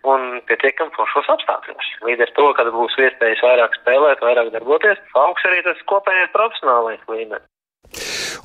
un 0.08 0.42
pietiekami 0.50 0.94
foršos 0.96 1.30
apstākļos. 1.36 1.94
Līdz 2.08 2.26
ar 2.26 2.34
to, 2.38 2.48
kad 2.58 2.72
būs 2.76 2.98
iespējas 3.06 3.46
vairāk 3.46 3.78
spēlēt, 3.82 4.24
vairāk 4.26 4.52
darboties, 4.56 5.00
augs 5.20 5.48
arī 5.50 5.64
tas 5.68 5.88
kopējais 5.92 6.36
profesionālais 6.36 7.04
līmenis. 7.12 7.48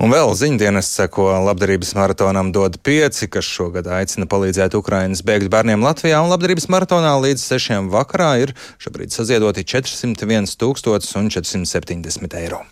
Un 0.02 0.10
vēl 0.10 0.32
ziņdienas 0.34 0.88
seko 0.96 1.26
labdarības 1.46 1.92
maratonam 1.98 2.50
dod 2.54 2.78
pieci, 2.86 3.28
kas 3.30 3.46
šogad 3.46 3.86
aicina 3.98 4.26
palīdzēt 4.30 4.74
Ukrainas 4.78 5.22
bēgļu 5.26 5.52
bērniem 5.52 5.84
Latvijā, 5.84 6.22
un 6.24 6.32
labdarības 6.32 6.66
maratonā 6.72 7.12
līdz 7.26 7.44
sešiem 7.44 7.90
vakarā 7.92 8.30
ir 8.46 8.54
šobrīd 8.82 9.14
saziedoti 9.14 9.66
401 9.68 10.48
470 10.56 12.40
eiro. 12.40 12.64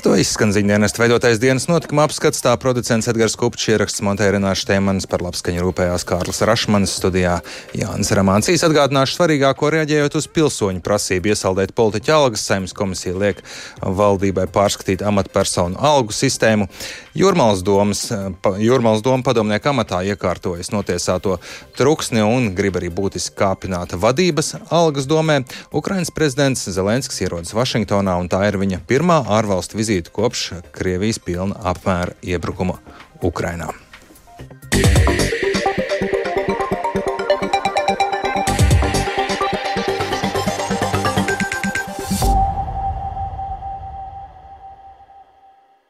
Ar 0.00 0.04
to 0.04 0.14
izskan 0.16 0.48
ziņdienas 0.48 0.94
veidotais 0.96 1.36
dienas 1.42 1.66
notikuma 1.68 2.06
apskats. 2.06 2.40
Tā 2.40 2.54
producents 2.56 3.04
Edgars 3.10 3.34
Kupčs 3.36 3.66
ieraksts 3.68 4.00
Montēra 4.00 4.38
Renāša 4.38 4.70
Tēmanis 4.70 5.04
par 5.04 5.20
labskaņu 5.20 5.60
rūpējās 5.60 6.06
Kārlis 6.08 6.40
Rašmanis 6.48 6.94
studijā 6.96 7.34
Jānis 7.76 8.08
Ramāncīs 8.16 8.64
atgādināšu 8.64 9.18
svarīgāko 9.18 9.68
reaģējot 9.74 10.16
uz 10.16 10.28
pilsoņu 10.32 10.80
prasību 10.86 11.34
iesaldēt 11.34 11.74
politiķu 11.76 12.14
algas. 12.16 12.46
Saimnes 12.48 12.72
komisija 12.72 13.12
liek 13.12 13.42
valdībai 13.84 14.46
pārskatīt 14.48 15.04
amatpersonu 15.04 15.76
algu 15.76 16.16
sistēmu. 16.16 16.70
Jūrmālas 17.20 17.60
domas, 17.66 18.06
Jūrmālas 18.62 19.04
doma 19.04 19.26
padomnieka 19.26 19.74
amatā 19.74 20.00
iekārtojas 20.14 20.72
notiesāto 20.72 21.36
truksni 21.76 22.24
un 22.24 22.54
grib 22.56 22.80
arī 22.80 22.88
būtiski 22.88 23.36
kāpināt 23.36 23.92
vadības 24.00 24.54
algas 24.72 25.10
domē. 25.10 25.42
Ukrainas 25.76 26.14
prezidents 26.14 26.64
Zelenskis 26.72 27.20
ierodas 27.26 27.52
Vašingtonā 27.52 28.16
un 28.16 28.32
tā 28.32 28.46
ir 28.48 28.56
viņa 28.62 28.80
pirmā 28.88 29.20
ārvalstu 29.28 29.76
vizīte 29.76 29.89
vizīti 29.90 30.12
kopš 30.14 30.42
Krievijas 30.70 31.18
pilna 31.24 31.58
apmēra 31.72 32.14
iebrukuma 32.22 32.78
Ukrainā. 33.26 33.72
Yeah. 34.74 35.29